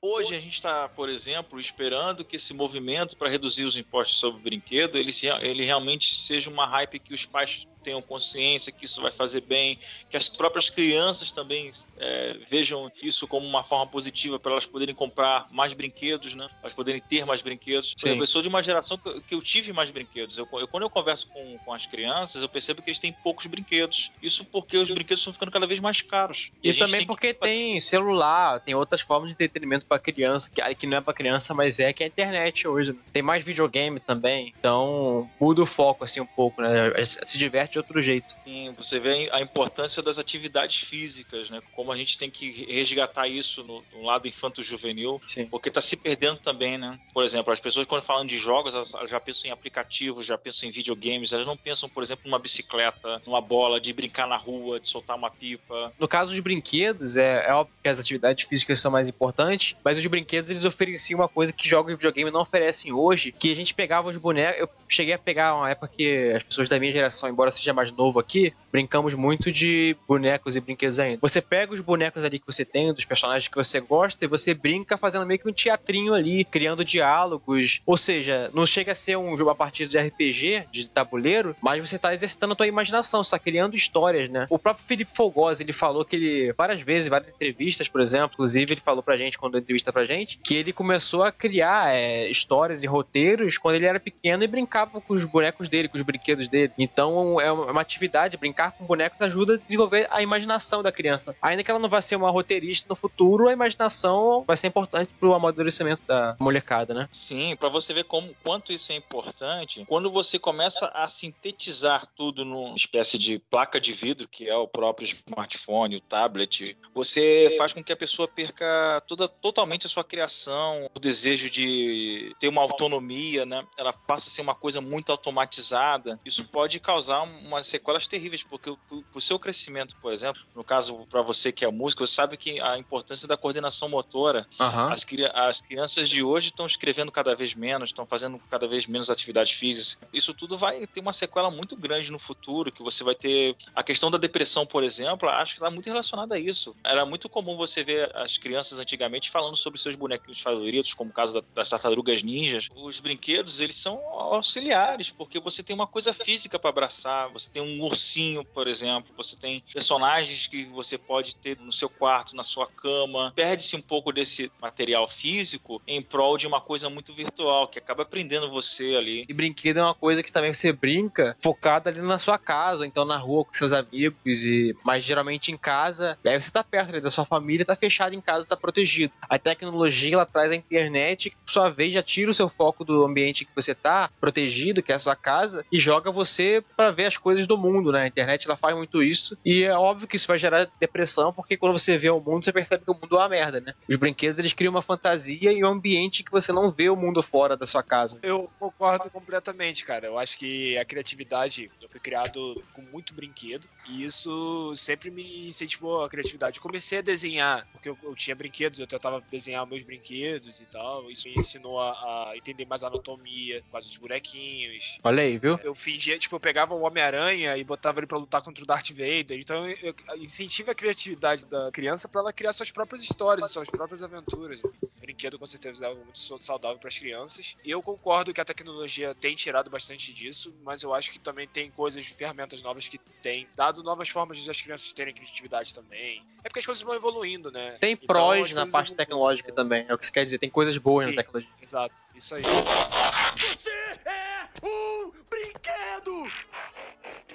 Hoje 0.00 0.36
a 0.36 0.38
gente 0.38 0.54
está, 0.54 0.88
por 0.88 1.08
exemplo, 1.08 1.58
esperando 1.58 2.24
que 2.24 2.36
esse 2.36 2.54
movimento 2.54 3.16
para 3.16 3.28
reduzir 3.28 3.64
os 3.64 3.76
impostos 3.76 4.20
sobre 4.20 4.38
o 4.38 4.42
brinquedo 4.42 4.96
ele, 4.96 5.10
ele 5.40 5.64
realmente 5.64 6.14
seja 6.14 6.48
uma 6.48 6.66
hype 6.66 7.00
que 7.00 7.12
os 7.12 7.26
pais 7.26 7.66
tenham 7.86 8.02
consciência 8.02 8.72
que 8.72 8.84
isso 8.84 9.00
vai 9.00 9.12
fazer 9.12 9.42
bem, 9.42 9.78
que 10.10 10.16
as 10.16 10.28
próprias 10.28 10.68
crianças 10.68 11.30
também 11.30 11.70
é, 11.98 12.32
vejam 12.50 12.90
isso 13.00 13.28
como 13.28 13.46
uma 13.46 13.62
forma 13.62 13.88
positiva 13.88 14.40
para 14.40 14.50
elas 14.52 14.66
poderem 14.66 14.94
comprar 14.94 15.46
mais 15.52 15.72
brinquedos, 15.72 16.34
né? 16.34 16.48
Elas 16.60 16.74
poderem 16.74 17.00
ter 17.00 17.24
mais 17.24 17.42
brinquedos. 17.42 17.90
Por 17.94 18.00
Sim. 18.00 18.06
exemplo, 18.08 18.22
Eu 18.24 18.26
sou 18.26 18.42
de 18.42 18.48
uma 18.48 18.60
geração 18.62 18.98
que 18.98 19.08
eu, 19.08 19.22
que 19.22 19.40
tive 19.46 19.72
mais 19.72 19.90
brinquedos. 19.92 20.36
Eu, 20.36 20.48
eu- 20.54 20.66
quando 20.68 20.82
eu 20.82 20.90
converso 20.90 21.26
com, 21.32 21.58
com 21.64 21.72
as 21.72 21.86
crianças, 21.86 22.42
eu 22.42 22.48
percebo 22.48 22.82
que 22.82 22.90
eles 22.90 22.98
têm 22.98 23.16
poucos 23.22 23.46
brinquedos. 23.46 24.10
Isso 24.20 24.44
porque 24.44 24.76
os 24.76 24.90
brinquedos 24.90 25.20
estão 25.20 25.32
ficando 25.32 25.52
cada 25.52 25.66
vez 25.66 25.78
mais 25.78 26.02
caros. 26.02 26.50
E, 26.62 26.72
gente 26.72 26.80
também 26.80 27.00
tem 27.00 27.06
que 27.06 27.12
porque 27.12 27.34
tem 27.34 27.78
celular, 27.80 28.60
tem 28.60 28.74
outras 28.74 29.00
formas 29.00 29.28
de 29.28 29.34
entretenimento 29.34 29.86
pra 29.86 29.98
criança, 30.00 30.50
que, 30.52 30.74
que 30.74 30.86
não 30.86 30.96
é 30.98 31.00
pra 31.00 31.14
criança, 31.14 31.54
mas 31.54 31.78
é 31.78 31.92
que 31.92 32.02
é 32.02 32.06
a 32.06 32.08
internet 32.08 32.66
hoje. 32.66 32.92
né? 32.92 33.00
Tem 33.12 33.22
mais 33.22 33.44
videogame 33.44 34.00
também, 34.00 34.52
então 34.58 35.30
muda 35.40 35.62
o 35.62 35.66
foco 35.66 36.04
assim 36.04 36.20
um 36.20 36.26
pouco, 36.26 36.60
né? 36.60 36.92
Se 37.04 37.38
diverte 37.38 37.75
de 37.76 37.78
outro 37.78 38.00
jeito. 38.00 38.36
Sim, 38.44 38.72
você 38.76 38.98
vê 38.98 39.28
a 39.30 39.40
importância 39.40 40.02
das 40.02 40.18
atividades 40.18 40.80
físicas, 40.88 41.50
né? 41.50 41.60
Como 41.74 41.92
a 41.92 41.96
gente 41.96 42.16
tem 42.16 42.30
que 42.30 42.64
resgatar 42.72 43.28
isso 43.28 43.62
no, 43.62 43.84
no 43.92 44.02
lado 44.02 44.26
infanto-juvenil, 44.26 45.20
porque 45.50 45.70
tá 45.70 45.80
se 45.80 45.96
perdendo 45.96 46.38
também, 46.38 46.78
né? 46.78 46.98
Por 47.12 47.22
exemplo, 47.22 47.52
as 47.52 47.60
pessoas 47.60 47.86
quando 47.86 48.02
falam 48.02 48.26
de 48.26 48.38
jogos, 48.38 48.74
elas 48.74 48.94
elas 48.94 49.10
já 49.10 49.20
pensam 49.20 49.48
em 49.48 49.52
aplicativos, 49.52 50.26
já 50.26 50.38
pensam 50.38 50.68
em 50.68 50.72
videogames, 50.72 51.32
elas 51.32 51.46
não 51.46 51.56
pensam, 51.56 51.88
por 51.88 52.02
exemplo, 52.02 52.22
numa 52.26 52.38
bicicleta, 52.38 53.20
numa 53.26 53.40
bola, 53.40 53.80
de 53.80 53.92
brincar 53.92 54.26
na 54.26 54.36
rua, 54.36 54.80
de 54.80 54.88
soltar 54.88 55.16
uma 55.16 55.30
pipa. 55.30 55.92
No 55.98 56.08
caso 56.08 56.30
dos 56.30 56.40
brinquedos, 56.40 57.16
é, 57.16 57.46
é 57.46 57.52
óbvio 57.52 57.74
que 57.82 57.88
as 57.88 57.98
atividades 57.98 58.48
físicas 58.48 58.80
são 58.80 58.90
mais 58.90 59.08
importantes, 59.08 59.76
mas 59.84 59.98
os 59.98 60.06
brinquedos 60.06 60.50
eles 60.50 60.64
ofereciam 60.64 61.20
uma 61.20 61.28
coisa 61.28 61.52
que 61.52 61.68
jogos 61.68 61.92
de 61.92 61.96
videogame 61.96 62.30
não 62.30 62.40
oferecem 62.40 62.92
hoje, 62.92 63.32
que 63.32 63.52
a 63.52 63.56
gente 63.56 63.74
pegava 63.74 64.08
os 64.08 64.16
bonecos. 64.16 64.60
Eu 64.60 64.68
cheguei 64.88 65.14
a 65.14 65.18
pegar 65.18 65.54
uma 65.54 65.70
época 65.70 65.88
que 65.88 66.32
as 66.32 66.42
pessoas 66.42 66.68
da 66.68 66.78
minha 66.78 66.92
geração, 66.92 67.28
embora 67.28 67.50
seja 67.56 67.72
mais 67.72 67.90
novo 67.92 68.18
aqui, 68.18 68.52
brincamos 68.70 69.14
muito 69.14 69.50
de 69.50 69.96
bonecos 70.06 70.56
e 70.56 70.60
brinquedos 70.60 70.98
ainda. 70.98 71.18
Você 71.20 71.40
pega 71.40 71.72
os 71.72 71.80
bonecos 71.80 72.24
ali 72.24 72.38
que 72.38 72.46
você 72.46 72.64
tem, 72.64 72.92
dos 72.92 73.04
personagens 73.04 73.48
que 73.48 73.56
você 73.56 73.80
gosta, 73.80 74.24
e 74.24 74.28
você 74.28 74.54
brinca 74.54 74.96
fazendo 74.96 75.26
meio 75.26 75.40
que 75.40 75.48
um 75.48 75.52
teatrinho 75.52 76.14
ali, 76.14 76.44
criando 76.44 76.84
diálogos. 76.84 77.80
Ou 77.86 77.96
seja, 77.96 78.50
não 78.54 78.66
chega 78.66 78.92
a 78.92 78.94
ser 78.94 79.16
um 79.16 79.36
jogo 79.36 79.50
a 79.50 79.54
partir 79.54 79.86
de 79.86 79.98
RPG, 79.98 80.66
de 80.70 80.90
tabuleiro, 80.90 81.56
mas 81.60 81.88
você 81.88 81.98
tá 81.98 82.12
exercitando 82.12 82.52
a 82.52 82.56
tua 82.56 82.66
imaginação, 82.66 83.22
você 83.22 83.30
tá 83.30 83.38
criando 83.38 83.76
histórias, 83.76 84.28
né? 84.28 84.46
O 84.50 84.58
próprio 84.58 84.86
Felipe 84.86 85.10
Fogosi, 85.14 85.62
ele 85.62 85.72
falou 85.72 86.04
que 86.04 86.16
ele, 86.16 86.52
várias 86.52 86.80
vezes, 86.80 87.08
várias 87.08 87.32
entrevistas, 87.32 87.88
por 87.88 88.00
exemplo, 88.00 88.30
inclusive 88.34 88.74
ele 88.74 88.80
falou 88.80 89.02
pra 89.02 89.16
gente, 89.16 89.38
quando 89.38 89.52
deu 89.52 89.60
entrevista 89.60 89.92
pra 89.92 90.04
gente, 90.04 90.38
que 90.42 90.54
ele 90.54 90.72
começou 90.72 91.22
a 91.22 91.32
criar 91.32 91.94
é, 91.94 92.28
histórias 92.30 92.82
e 92.82 92.86
roteiros 92.86 93.58
quando 93.58 93.76
ele 93.76 93.86
era 93.86 94.00
pequeno 94.00 94.44
e 94.44 94.46
brincava 94.46 95.00
com 95.00 95.14
os 95.14 95.24
bonecos 95.24 95.68
dele, 95.68 95.88
com 95.88 95.96
os 95.96 96.02
brinquedos 96.02 96.48
dele. 96.48 96.72
Então 96.78 97.40
é 97.40 97.45
uma 97.52 97.80
atividade, 97.80 98.36
brincar 98.36 98.72
com 98.72 98.84
bonecos 98.84 99.20
ajuda 99.20 99.54
a 99.54 99.56
desenvolver 99.56 100.06
a 100.10 100.22
imaginação 100.22 100.82
da 100.82 100.92
criança. 100.92 101.36
Ainda 101.40 101.62
que 101.62 101.70
ela 101.70 101.80
não 101.80 101.88
vá 101.88 102.00
ser 102.00 102.16
uma 102.16 102.30
roteirista 102.30 102.86
no 102.88 102.96
futuro, 102.96 103.48
a 103.48 103.52
imaginação 103.52 104.44
vai 104.46 104.56
ser 104.56 104.66
importante 104.66 105.10
pro 105.18 105.34
amadurecimento 105.34 106.02
da 106.06 106.36
molecada, 106.38 106.94
né? 106.94 107.08
Sim, 107.12 107.56
para 107.56 107.68
você 107.68 107.92
ver 107.92 108.04
como 108.04 108.34
quanto 108.42 108.72
isso 108.72 108.92
é 108.92 108.94
importante, 108.94 109.84
quando 109.86 110.10
você 110.10 110.38
começa 110.38 110.86
a 110.94 111.08
sintetizar 111.08 112.06
tudo 112.16 112.44
numa 112.44 112.74
espécie 112.74 113.18
de 113.18 113.38
placa 113.38 113.80
de 113.80 113.92
vidro, 113.92 114.28
que 114.28 114.48
é 114.48 114.56
o 114.56 114.68
próprio 114.68 115.06
smartphone, 115.06 115.96
o 115.96 116.00
tablet, 116.00 116.76
você 116.94 117.54
faz 117.58 117.72
com 117.72 117.82
que 117.82 117.92
a 117.92 117.96
pessoa 117.96 118.28
perca 118.28 119.02
toda 119.06 119.28
totalmente 119.28 119.86
a 119.86 119.88
sua 119.88 120.04
criação, 120.04 120.90
o 120.94 121.00
desejo 121.00 121.50
de 121.50 122.34
ter 122.38 122.48
uma 122.48 122.62
autonomia, 122.62 123.44
né? 123.44 123.64
Ela 123.78 123.92
passa 123.92 124.28
a 124.28 124.30
ser 124.30 124.42
uma 124.42 124.54
coisa 124.54 124.80
muito 124.80 125.10
automatizada. 125.10 126.18
Isso 126.24 126.44
pode 126.44 126.78
causar 126.80 127.26
umas 127.36 127.66
sequelas 127.66 128.06
terríveis, 128.06 128.42
porque 128.44 128.70
o, 128.70 128.78
o 129.14 129.20
seu 129.20 129.38
crescimento, 129.38 129.94
por 130.00 130.12
exemplo, 130.12 130.40
no 130.54 130.64
caso 130.64 131.06
para 131.08 131.22
você 131.22 131.52
que 131.52 131.64
é 131.64 131.70
músico, 131.70 132.06
você 132.06 132.14
sabe 132.14 132.36
que 132.36 132.60
a 132.60 132.78
importância 132.78 133.26
da 133.28 133.36
coordenação 133.36 133.88
motora 133.88 134.46
Aham. 134.60 134.92
as, 134.92 135.04
as 135.34 135.60
crianças 135.60 136.08
de 136.08 136.22
hoje 136.22 136.48
estão 136.48 136.66
escrevendo 136.66 137.12
cada 137.12 137.34
vez 137.34 137.54
menos, 137.54 137.88
estão 137.90 138.06
fazendo 138.06 138.40
cada 138.48 138.66
vez 138.66 138.86
menos 138.86 139.10
atividades 139.10 139.52
físicas. 139.52 139.98
Isso 140.12 140.34
tudo 140.34 140.56
vai 140.56 140.86
ter 140.86 141.00
uma 141.00 141.12
sequela 141.12 141.50
muito 141.50 141.76
grande 141.76 142.10
no 142.10 142.18
futuro, 142.18 142.72
que 142.72 142.82
você 142.82 143.04
vai 143.04 143.14
ter... 143.14 143.56
A 143.74 143.82
questão 143.82 144.10
da 144.10 144.18
depressão, 144.18 144.66
por 144.66 144.82
exemplo, 144.82 145.28
acho 145.28 145.54
que 145.54 145.60
está 145.60 145.70
muito 145.70 145.86
relacionada 145.86 146.34
a 146.34 146.38
isso. 146.38 146.74
Era 146.84 147.04
muito 147.04 147.28
comum 147.28 147.56
você 147.56 147.82
ver 147.84 148.14
as 148.16 148.38
crianças 148.38 148.78
antigamente 148.78 149.30
falando 149.30 149.56
sobre 149.56 149.80
seus 149.80 149.94
bonequinhos 149.94 150.40
favoritos, 150.40 150.94
como 150.94 151.10
o 151.10 151.12
caso 151.12 151.34
da- 151.34 151.46
das 151.54 151.68
tartarugas 151.68 152.22
ninjas. 152.22 152.66
Os 152.74 153.00
brinquedos, 153.00 153.60
eles 153.60 153.76
são 153.76 153.98
auxiliares, 154.12 155.10
porque 155.10 155.40
você 155.40 155.62
tem 155.62 155.74
uma 155.74 155.86
coisa 155.86 156.12
física 156.12 156.58
para 156.58 156.70
abraçar, 156.70 157.25
você 157.32 157.50
tem 157.50 157.62
um 157.62 157.82
ursinho, 157.82 158.44
por 158.44 158.66
exemplo, 158.68 159.12
você 159.16 159.36
tem 159.36 159.62
personagens 159.72 160.46
que 160.46 160.64
você 160.66 160.98
pode 160.98 161.34
ter 161.36 161.58
no 161.58 161.72
seu 161.72 161.88
quarto, 161.88 162.36
na 162.36 162.42
sua 162.42 162.66
cama. 162.66 163.32
Perde-se 163.34 163.76
um 163.76 163.82
pouco 163.82 164.12
desse 164.12 164.50
material 164.60 165.08
físico 165.08 165.82
em 165.86 166.02
prol 166.02 166.36
de 166.36 166.46
uma 166.46 166.60
coisa 166.60 166.88
muito 166.88 167.14
virtual, 167.14 167.68
que 167.68 167.78
acaba 167.78 168.04
prendendo 168.04 168.50
você 168.50 168.94
ali. 168.96 169.24
E 169.28 169.34
brinquedo 169.34 169.78
é 169.78 169.82
uma 169.82 169.94
coisa 169.94 170.22
que 170.22 170.32
também 170.32 170.52
você 170.52 170.72
brinca 170.72 171.36
focado 171.42 171.88
ali 171.88 172.00
na 172.00 172.18
sua 172.18 172.38
casa, 172.38 172.80
ou 172.80 172.86
então 172.86 173.04
na 173.04 173.16
rua 173.16 173.44
com 173.44 173.54
seus 173.54 173.72
amigos, 173.72 174.44
e 174.44 174.74
mas 174.84 175.04
geralmente 175.04 175.50
em 175.50 175.56
casa, 175.56 176.18
e 176.24 176.28
aí 176.28 176.40
você 176.40 176.50
tá 176.50 176.62
perto 176.62 176.90
ali 176.90 177.00
da 177.00 177.10
sua 177.10 177.24
família, 177.24 177.64
tá 177.64 177.76
fechado 177.76 178.14
em 178.14 178.20
casa, 178.20 178.46
tá 178.46 178.56
protegido. 178.56 179.12
A 179.22 179.38
tecnologia 179.38 180.14
ela 180.14 180.26
traz 180.26 180.52
a 180.52 180.56
internet, 180.56 181.30
que 181.30 181.36
por 181.36 181.50
sua 181.50 181.68
vez 181.70 181.92
já 181.92 182.02
tira 182.02 182.30
o 182.30 182.34
seu 182.34 182.48
foco 182.48 182.84
do 182.84 183.04
ambiente 183.04 183.44
que 183.44 183.54
você 183.54 183.74
tá 183.74 184.10
protegido, 184.20 184.82
que 184.82 184.92
é 184.92 184.94
a 184.94 185.00
sua 185.00 185.16
casa, 185.16 185.64
e 185.70 185.78
joga 185.78 186.10
você 186.10 186.62
para 186.76 186.90
ver 186.90 187.06
as 187.06 187.15
coisas 187.18 187.46
do 187.46 187.58
mundo, 187.58 187.92
né? 187.92 188.02
A 188.02 188.06
internet 188.06 188.46
ela 188.46 188.56
faz 188.56 188.76
muito 188.76 189.02
isso, 189.02 189.36
e 189.44 189.64
é 189.64 189.74
óbvio 189.74 190.06
que 190.06 190.16
isso 190.16 190.28
vai 190.28 190.38
gerar 190.38 190.70
depressão, 190.80 191.32
porque 191.32 191.56
quando 191.56 191.78
você 191.78 191.96
vê 191.98 192.10
o 192.10 192.20
mundo, 192.20 192.44
você 192.44 192.52
percebe 192.52 192.84
que 192.84 192.90
o 192.90 192.94
mundo 192.94 193.16
é 193.16 193.18
uma 193.18 193.28
merda, 193.28 193.60
né? 193.60 193.74
Os 193.88 193.96
brinquedos 193.96 194.38
eles 194.38 194.52
criam 194.52 194.70
uma 194.70 194.82
fantasia 194.82 195.52
e 195.52 195.64
um 195.64 195.68
ambiente 195.68 196.22
que 196.22 196.30
você 196.30 196.52
não 196.52 196.70
vê 196.70 196.88
o 196.88 196.96
mundo 196.96 197.22
fora 197.22 197.56
da 197.56 197.66
sua 197.66 197.82
casa. 197.82 198.18
Eu 198.22 198.50
concordo 198.58 199.10
completamente, 199.10 199.84
cara. 199.84 200.06
Eu 200.06 200.18
acho 200.18 200.36
que 200.36 200.76
a 200.78 200.84
criatividade, 200.84 201.70
eu 201.80 201.88
fui 201.88 202.00
criado 202.00 202.62
com 202.72 202.82
muito 202.82 203.14
brinquedo 203.14 203.68
e 203.88 204.04
isso 204.04 204.72
sempre 204.74 205.10
me 205.10 205.46
incentivou 205.46 206.04
a 206.04 206.08
criatividade. 206.08 206.58
Eu 206.58 206.62
comecei 206.62 206.98
a 206.98 207.02
desenhar, 207.02 207.66
porque 207.72 207.88
eu, 207.88 207.98
eu 208.02 208.14
tinha 208.14 208.34
brinquedos, 208.34 208.78
eu 208.78 208.86
tentava 208.86 209.22
desenhar 209.30 209.66
meus 209.66 209.82
brinquedos 209.82 210.60
e 210.60 210.66
tal. 210.66 211.10
Isso 211.10 211.28
me 211.28 211.34
ensinou 211.36 211.78
a, 211.80 212.30
a 212.30 212.36
entender 212.36 212.66
mais 212.66 212.82
a 212.82 212.88
anatomia, 212.88 213.62
causa 213.70 213.88
dos 213.88 213.98
bonequinhos. 213.98 214.98
Olha 215.02 215.22
aí, 215.22 215.38
viu? 215.38 215.58
Eu 215.62 215.74
fingia, 215.74 216.18
tipo, 216.18 216.36
eu 216.36 216.40
pegava 216.40 216.74
o 216.74 216.80
Homem-Aranha 217.06 217.56
e 217.56 217.64
botava 217.64 218.00
ele 218.00 218.06
pra 218.06 218.18
lutar 218.18 218.42
contra 218.42 218.62
o 218.62 218.66
Darth 218.66 218.90
Vader. 218.90 219.38
Então 219.38 219.68
eu, 219.68 219.94
incentivo 220.18 220.70
a 220.70 220.74
criatividade 220.74 221.44
da 221.46 221.70
criança 221.70 222.08
pra 222.08 222.20
ela 222.20 222.32
criar 222.32 222.52
suas 222.52 222.70
próprias 222.70 223.02
histórias, 223.02 223.50
suas 223.50 223.68
próprias 223.68 224.02
aventuras. 224.02 224.60
Brinquedo 225.00 225.38
com 225.38 225.46
certeza 225.46 225.84
é 225.84 225.88
algo 225.88 226.02
muito 226.04 226.44
saudável 226.44 226.78
para 226.78 226.88
as 226.88 226.98
crianças. 226.98 227.56
E 227.64 227.70
eu 227.70 227.82
concordo 227.82 228.32
que 228.32 228.40
a 228.40 228.44
tecnologia 228.44 229.14
tem 229.14 229.34
tirado 229.36 229.70
bastante 229.70 230.12
disso, 230.12 230.54
mas 230.64 230.82
eu 230.82 230.92
acho 230.92 231.12
que 231.12 231.18
também 231.18 231.46
tem 231.46 231.70
coisas, 231.70 232.04
ferramentas 232.06 232.62
novas 232.62 232.88
que 232.88 232.98
têm 233.22 233.48
dado 233.54 233.82
novas 233.82 234.08
formas 234.08 234.38
de 234.38 234.50
as 234.50 234.60
crianças 234.60 234.92
terem 234.92 235.14
criatividade 235.14 235.72
também. 235.74 236.24
É 236.42 236.48
porque 236.48 236.60
as 236.60 236.66
coisas 236.66 236.82
vão 236.82 236.94
evoluindo, 236.94 237.50
né? 237.50 237.76
Tem 237.80 237.92
Então, 237.92 238.06
prós 238.06 238.52
na 238.52 238.62
parte 238.66 238.88
evoluem. 238.92 238.96
tecnológica 238.96 239.52
também, 239.52 239.84
é 239.88 239.94
o 239.94 239.98
que 239.98 240.06
você 240.06 240.12
quer 240.12 240.24
dizer. 240.24 240.38
Tem 240.38 240.50
coisas 240.50 240.76
boas 240.76 241.04
Sim. 241.04 241.10
na 241.12 241.16
tecnologia. 241.22 241.52
Exato, 241.60 241.94
isso 242.14 242.34
aí. 242.34 242.42
Você 242.42 243.70
é 244.04 244.48
um 244.66 245.10
brinquedo! 245.30 246.45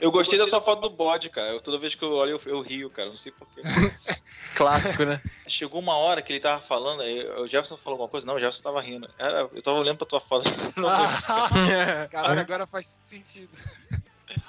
Eu 0.02 0.12
gostei 0.12 0.40
da 0.40 0.48
sua 0.48 0.60
foto 0.60 0.82
do 0.82 0.90
bode, 0.90 1.30
cara. 1.30 1.50
Eu, 1.50 1.62
toda 1.62 1.78
vez 1.78 1.94
que 1.94 2.04
eu 2.04 2.12
olho, 2.12 2.32
eu, 2.32 2.42
eu 2.52 2.62
rio, 2.62 2.90
cara. 2.90 3.08
Não 3.08 3.16
sei 3.16 3.32
porquê. 3.32 3.62
Clássico, 4.56 5.06
né? 5.06 5.22
Chegou 5.48 5.80
uma 5.80 5.96
hora 5.96 6.24
que 6.24 6.34
ele 6.34 6.40
tava 6.40 6.62
falando, 6.64 7.02
aí 7.02 7.24
o 7.40 7.48
Jefferson 7.48 7.78
falou 7.78 7.94
alguma 7.94 8.10
coisa, 8.10 8.26
não, 8.26 8.34
o 8.34 8.40
Jefferson 8.40 8.64
tava 8.64 8.82
rindo. 8.82 9.08
Era, 9.18 9.48
eu 9.54 9.62
tava 9.62 9.78
olhando 9.78 9.98
pra 9.98 10.08
tua 10.08 10.20
foto. 10.20 10.50
Não 10.76 10.90
lembro. 10.90 12.10
Caralho, 12.10 12.42
agora 12.42 12.66
faz 12.66 12.98
sentido. 13.04 13.50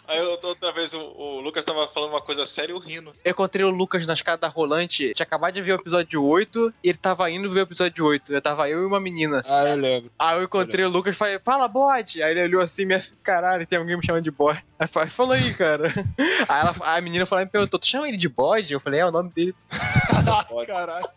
Aí 0.06 0.18
eu, 0.18 0.38
outra 0.42 0.72
vez 0.72 0.92
o, 0.92 1.00
o 1.00 1.40
Lucas 1.40 1.64
tava 1.64 1.86
falando 1.88 2.10
uma 2.10 2.20
coisa 2.20 2.44
séria 2.46 2.72
e 2.72 2.74
eu 2.74 2.78
rindo. 2.78 3.14
Eu 3.24 3.32
encontrei 3.32 3.64
o 3.64 3.70
Lucas 3.70 4.06
na 4.06 4.12
escada 4.12 4.48
rolante, 4.48 5.12
tinha 5.14 5.24
acabado 5.24 5.54
de 5.54 5.62
ver 5.62 5.72
o 5.72 5.80
episódio 5.80 6.22
8 6.22 6.74
e 6.82 6.88
ele 6.88 6.98
tava 6.98 7.30
indo 7.30 7.52
ver 7.52 7.60
o 7.60 7.62
episódio 7.64 8.04
8. 8.04 8.32
Eu 8.32 8.42
tava 8.42 8.68
eu 8.68 8.82
e 8.82 8.86
uma 8.86 9.00
menina. 9.00 9.42
Ah, 9.46 9.68
eu 9.68 9.76
lembro. 9.76 10.10
Aí 10.18 10.36
eu 10.36 10.44
encontrei 10.44 10.84
o 10.84 10.90
Lucas 10.90 11.14
e 11.14 11.18
falei, 11.18 11.38
fala 11.38 11.68
bode! 11.68 12.22
Aí 12.22 12.32
ele 12.32 12.42
olhou 12.42 12.62
assim, 12.62 12.84
me 12.84 12.94
assim, 12.94 13.14
caralho, 13.22 13.66
tem 13.66 13.78
alguém 13.78 13.96
me 13.96 14.04
chamando 14.04 14.24
de 14.24 14.30
bode. 14.30 14.64
Aí 14.78 14.84
eu 14.84 14.88
falei, 14.88 15.10
fala 15.10 15.34
aí, 15.34 15.54
cara. 15.54 15.92
Aí 16.48 16.60
ela, 16.60 16.74
a 16.80 17.00
menina 17.00 17.26
falou, 17.26 17.44
me 17.44 17.50
perguntou, 17.50 17.78
tu 17.78 17.86
chama 17.86 18.08
ele 18.08 18.16
de 18.16 18.28
bode? 18.28 18.72
Eu 18.72 18.80
falei, 18.80 19.00
é 19.00 19.06
o 19.06 19.12
nome 19.12 19.30
dele. 19.30 19.54
Caralho. 20.66 21.08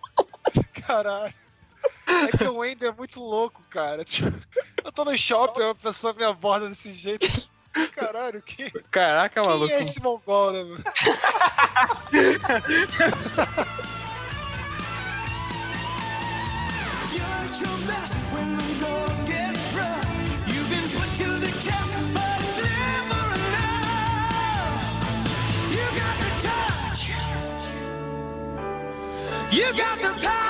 Caralho. 0.85 1.33
É 2.07 2.37
que 2.37 2.43
o 2.45 2.57
Wender 2.57 2.89
é 2.89 2.95
muito 2.95 3.19
louco, 3.19 3.63
cara. 3.69 4.03
Tipo, 4.03 4.31
eu 4.83 4.91
tô 4.91 5.03
no 5.03 5.17
shopping, 5.17 5.61
uma 5.61 5.75
pessoa 5.75 6.13
me 6.13 6.23
aborda 6.23 6.69
desse 6.69 6.91
jeito. 6.93 7.27
Caralho, 7.95 8.41
que, 8.41 8.71
Caraca, 8.89 9.41
quem 9.41 9.49
maluco. 9.49 9.71
é 9.73 9.83
esse 9.83 10.01
mongol, 10.01 10.51
né, 10.53 10.63
mano? 10.63 10.83
You 29.51 29.71
got 29.73 29.99
the 29.99 30.13
power. 30.21 30.44